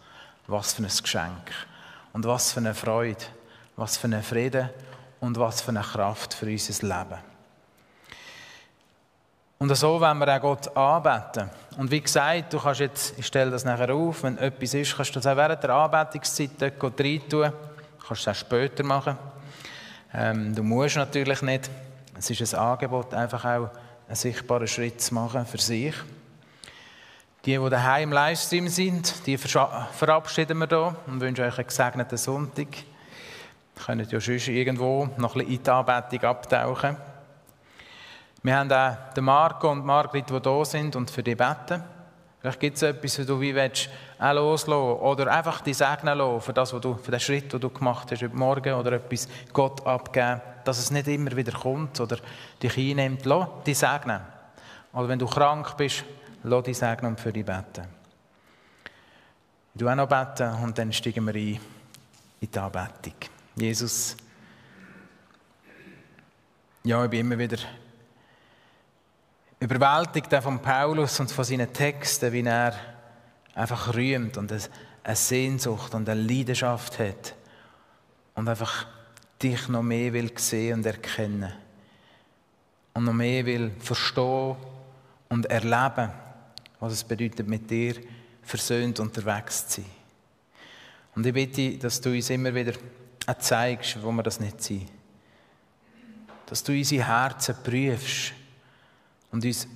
Was 0.47 0.74
für 0.74 0.84
ein 0.84 0.89
Geschenk 0.89 1.52
und 2.14 2.26
was 2.26 2.52
für 2.52 2.60
eine 2.60 2.74
Freude, 2.74 3.24
was 3.82 3.97
für 3.97 4.05
einen 4.05 4.21
Frieden 4.21 4.69
und 5.21 5.39
was 5.39 5.61
für 5.61 5.69
eine 5.69 5.82
Kraft 5.82 6.36
für 6.36 6.45
unser 6.45 6.88
Leben. 6.88 7.19
Und 9.57 9.75
so 9.75 9.99
wenn 9.99 10.19
wir 10.19 10.36
auch 10.36 10.41
Gott 10.41 10.77
anbeten. 10.77 11.49
Und 11.77 11.89
wie 11.89 11.99
gesagt, 11.99 12.53
du 12.53 12.59
kannst 12.59 12.79
jetzt, 12.79 13.17
ich 13.17 13.25
stelle 13.25 13.49
das 13.49 13.65
nachher 13.65 13.91
auf, 13.91 14.21
wenn 14.21 14.38
etwas 14.38 14.75
ist, 14.75 14.95
kannst 14.95 15.15
du 15.15 15.19
das 15.19 15.25
auch 15.25 15.36
während 15.36 15.63
der 15.63 15.71
Anbetungszeit 15.71 16.51
dort 16.59 17.01
rein 17.01 17.21
tun. 17.27 17.51
Kannst 18.07 18.21
es 18.21 18.27
auch 18.27 18.36
später 18.36 18.84
machen. 18.84 19.17
Ähm, 20.13 20.53
du 20.53 20.61
musst 20.61 20.97
natürlich 20.97 21.41
nicht. 21.41 21.71
Es 22.15 22.29
ist 22.29 22.53
ein 22.53 22.59
Angebot, 22.59 23.15
einfach 23.15 23.43
auch 23.45 23.69
einen 24.07 24.15
sichtbaren 24.15 24.67
Schritt 24.67 25.01
zu 25.01 25.15
machen 25.15 25.43
für 25.47 25.57
sich. 25.57 25.95
Die, 27.45 27.57
die 27.57 27.69
daheim 27.69 28.09
im 28.09 28.13
Livestream 28.13 28.67
sind, 28.67 29.25
die 29.25 29.39
verabschieden 29.39 30.59
wir 30.59 30.67
hier 30.67 30.95
und 31.07 31.19
wünschen 31.19 31.45
euch 31.45 31.57
einen 31.57 31.65
gesegneten 31.65 32.17
Sonntag. 32.19 32.67
Ihr 33.76 33.84
könnt 33.86 34.11
ja 34.11 34.19
schon 34.19 34.36
irgendwo 34.53 35.09
noch 35.17 35.36
ein 35.36 35.45
bisschen 35.45 35.57
in 35.57 35.63
die 35.63 35.69
Anbetung 35.69 36.30
abtauchen. 36.30 36.97
Wir 38.43 38.57
haben 38.57 38.72
auch 38.72 39.13
den 39.13 39.24
Marco 39.24 39.72
und 39.72 39.86
Margrit, 39.86 40.30
die 40.30 40.39
hier 40.41 40.65
sind 40.65 40.95
und 40.95 41.11
für 41.11 41.22
die 41.22 41.36
beten. 41.36 41.84
Vielleicht 42.39 42.59
gibt 42.59 42.78
es 42.78 42.82
etwas, 42.82 43.19
was 43.19 43.26
du 43.28 43.39
wie 43.39 43.53
willst, 43.53 43.88
auch 44.17 44.34
loslassen 44.34 44.99
oder 44.99 45.32
einfach 45.32 45.61
die 45.61 45.76
segnen 45.76 46.17
lassen 46.17 46.41
für, 46.41 46.53
das, 46.53 46.74
was 46.74 46.82
du, 46.82 46.95
für 46.95 47.11
den 47.11 47.19
Schritt, 47.19 47.53
den 47.53 47.59
du 47.59 47.69
gemacht 47.69 48.11
hast 48.11 48.24
heute 48.24 48.36
Morgen 48.36 48.74
oder 48.74 48.93
etwas 48.93 49.28
Gott 49.53 49.86
abgeben, 49.86 50.41
dass 50.63 50.80
es 50.80 50.89
nicht 50.89 51.07
immer 51.07 51.36
wieder 51.36 51.51
kommt 51.51 51.99
oder 51.99 52.17
dich 52.61 52.76
einnimmt. 52.76 53.26
Lass 53.26 53.47
die 53.63 53.76
segnen. 53.76 54.22
Oder 54.93 55.07
wenn 55.07 55.19
du 55.19 55.28
krank 55.28 55.78
bist, 55.78 56.03
lass 56.43 56.63
die 56.63 56.74
segnen 56.74 57.11
und 57.11 57.19
für 57.19 57.32
dich 57.32 57.45
beten. 57.45 57.86
Du 59.76 59.88
auch 59.88 59.95
noch 59.95 60.07
beten 60.07 60.51
und 60.63 60.76
dann 60.80 60.91
steigen 60.91 61.26
wir 61.28 61.36
ein 61.36 61.59
in 62.39 62.51
die 62.51 62.59
Anbetung. 62.59 63.30
Jesus, 63.56 64.16
ja, 66.84 67.04
ich 67.04 67.10
bin 67.10 67.20
immer 67.20 67.38
wieder 67.38 67.58
überwältigt 69.60 70.34
von 70.41 70.62
Paulus 70.62 71.20
und 71.20 71.32
von 71.32 71.43
seinen 71.43 71.72
Texten, 71.72 72.32
wie 72.32 72.43
er 72.43 72.74
einfach 73.54 73.93
rühmt 73.93 74.38
und 74.38 74.52
eine 74.52 75.16
Sehnsucht 75.16 75.93
und 75.93 76.08
eine 76.10 76.22
Leidenschaft 76.22 76.97
hat 76.99 77.36
und 78.36 78.47
einfach 78.47 78.88
dich 79.43 79.68
noch 79.68 79.84
mehr 79.84 80.14
will 80.14 80.32
sehen 80.38 80.80
und 80.80 80.86
erkennen 80.86 81.52
und 82.93 83.04
noch 83.04 83.14
mehr 83.14 83.45
will 83.45 83.72
verstehen 83.80 84.56
und 85.30 85.45
erleben, 85.47 86.12
was 86.80 86.93
es 86.93 87.04
bedeutet, 87.04 87.47
mit 87.47 87.70
dir 87.70 87.95
versöhnt 88.43 88.99
unterwegs 88.99 89.68
zu 89.68 89.82
sein. 89.82 89.89
Und 91.16 91.26
ich 91.26 91.34
bitte, 91.34 91.78
dass 91.78 91.99
du 91.99 92.12
uns 92.12 92.30
immer 92.30 92.56
wieder 92.56 92.74
zeigst, 93.39 94.01
wo 94.01 94.11
wir 94.11 94.24
das 94.24 94.39
nicht 94.39 94.61
sind. 94.61 94.89
Dass 96.47 96.63
du 96.63 96.74
unsere 96.74 97.05
Herzen 97.05 97.55
prüfst 97.63 98.34
und 99.32 99.45
uns 99.45 99.67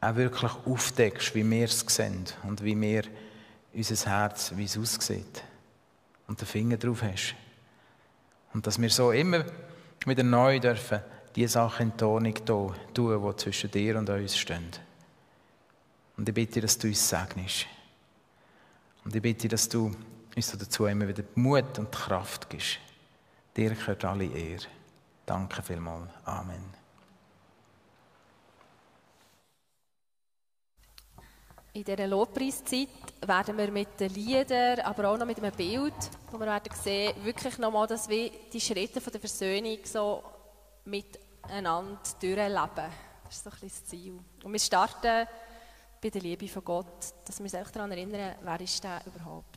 auch 0.00 0.16
wirklich 0.16 0.52
aufdeckst, 0.64 1.34
wie 1.34 1.48
wir 1.48 1.64
es 1.64 1.80
sehen 1.80 2.24
und 2.44 2.62
wie 2.64 2.80
wir 2.80 3.04
unser 3.74 4.10
Herz, 4.10 4.52
wie 4.56 4.64
es 4.64 4.76
aussieht. 4.76 5.44
Und 6.26 6.40
den 6.40 6.46
Finger 6.46 6.76
drauf 6.76 7.02
hast. 7.02 7.34
Und 8.52 8.66
dass 8.66 8.80
wir 8.80 8.90
so 8.90 9.12
immer 9.12 9.44
wieder 10.04 10.22
neu 10.22 10.58
dürfen, 10.60 11.00
die 11.34 11.46
Sachen 11.46 11.90
in 11.90 11.96
Tonung 11.96 12.34
tun, 12.44 12.74
die 12.96 13.36
zwischen 13.36 13.70
dir 13.70 13.98
und 13.98 14.08
uns 14.08 14.36
stehen. 14.36 14.70
Und 16.16 16.28
ich 16.28 16.34
bitte, 16.34 16.60
dass 16.60 16.78
du 16.78 16.88
uns 16.88 17.08
segnest. 17.08 17.66
Und 19.04 19.14
ich 19.14 19.22
bitte, 19.22 19.48
dass 19.48 19.68
du 19.68 19.94
uns 20.36 20.50
dazu 20.50 20.86
immer 20.86 21.08
wieder 21.08 21.24
Mut 21.34 21.78
und 21.78 21.92
Kraft 21.92 22.48
gibst. 22.48 22.78
Dir 23.56 23.70
gehört 23.70 24.04
alle 24.04 24.24
Ehre. 24.24 24.66
Danke 25.26 25.62
vielmals. 25.62 26.10
Amen. 26.24 26.82
In 31.74 31.84
dieser 31.84 32.06
Lobpreiszeit 32.06 32.88
werden 33.26 33.56
wir 33.56 33.70
mit 33.70 33.98
den 33.98 34.12
Liedern, 34.12 34.80
aber 34.80 35.08
auch 35.08 35.16
noch 35.16 35.24
mit 35.24 35.38
einem 35.38 35.52
Bild, 35.52 35.94
wo 36.30 36.38
wir 36.38 36.46
werden 36.46 36.70
sehen, 36.74 37.14
wirklich 37.24 37.56
nochmal, 37.56 37.86
dass 37.86 38.08
wir 38.10 38.30
die 38.52 38.60
Schritte 38.60 39.00
von 39.00 39.10
der 39.10 39.20
Versöhnung 39.20 39.78
so 39.84 40.22
miteinander 40.84 41.98
durchleben. 42.20 42.90
Das 43.24 43.36
ist 43.36 43.44
so 43.44 43.50
ein 43.50 43.52
bisschen 43.52 43.68
das 43.68 43.84
Ziel. 43.86 44.18
Und 44.44 44.52
wir 44.52 44.60
starten 44.60 45.26
bei 46.02 46.10
der 46.10 46.20
Liebe 46.20 46.46
von 46.48 46.62
Gott, 46.62 47.14
dass 47.24 47.38
wir 47.38 47.44
uns 47.44 47.54
auch 47.54 47.70
daran 47.70 47.90
erinnern, 47.92 48.34
wer 48.42 48.60
ist 48.60 48.84
der 48.84 49.00
überhaupt. 49.06 49.51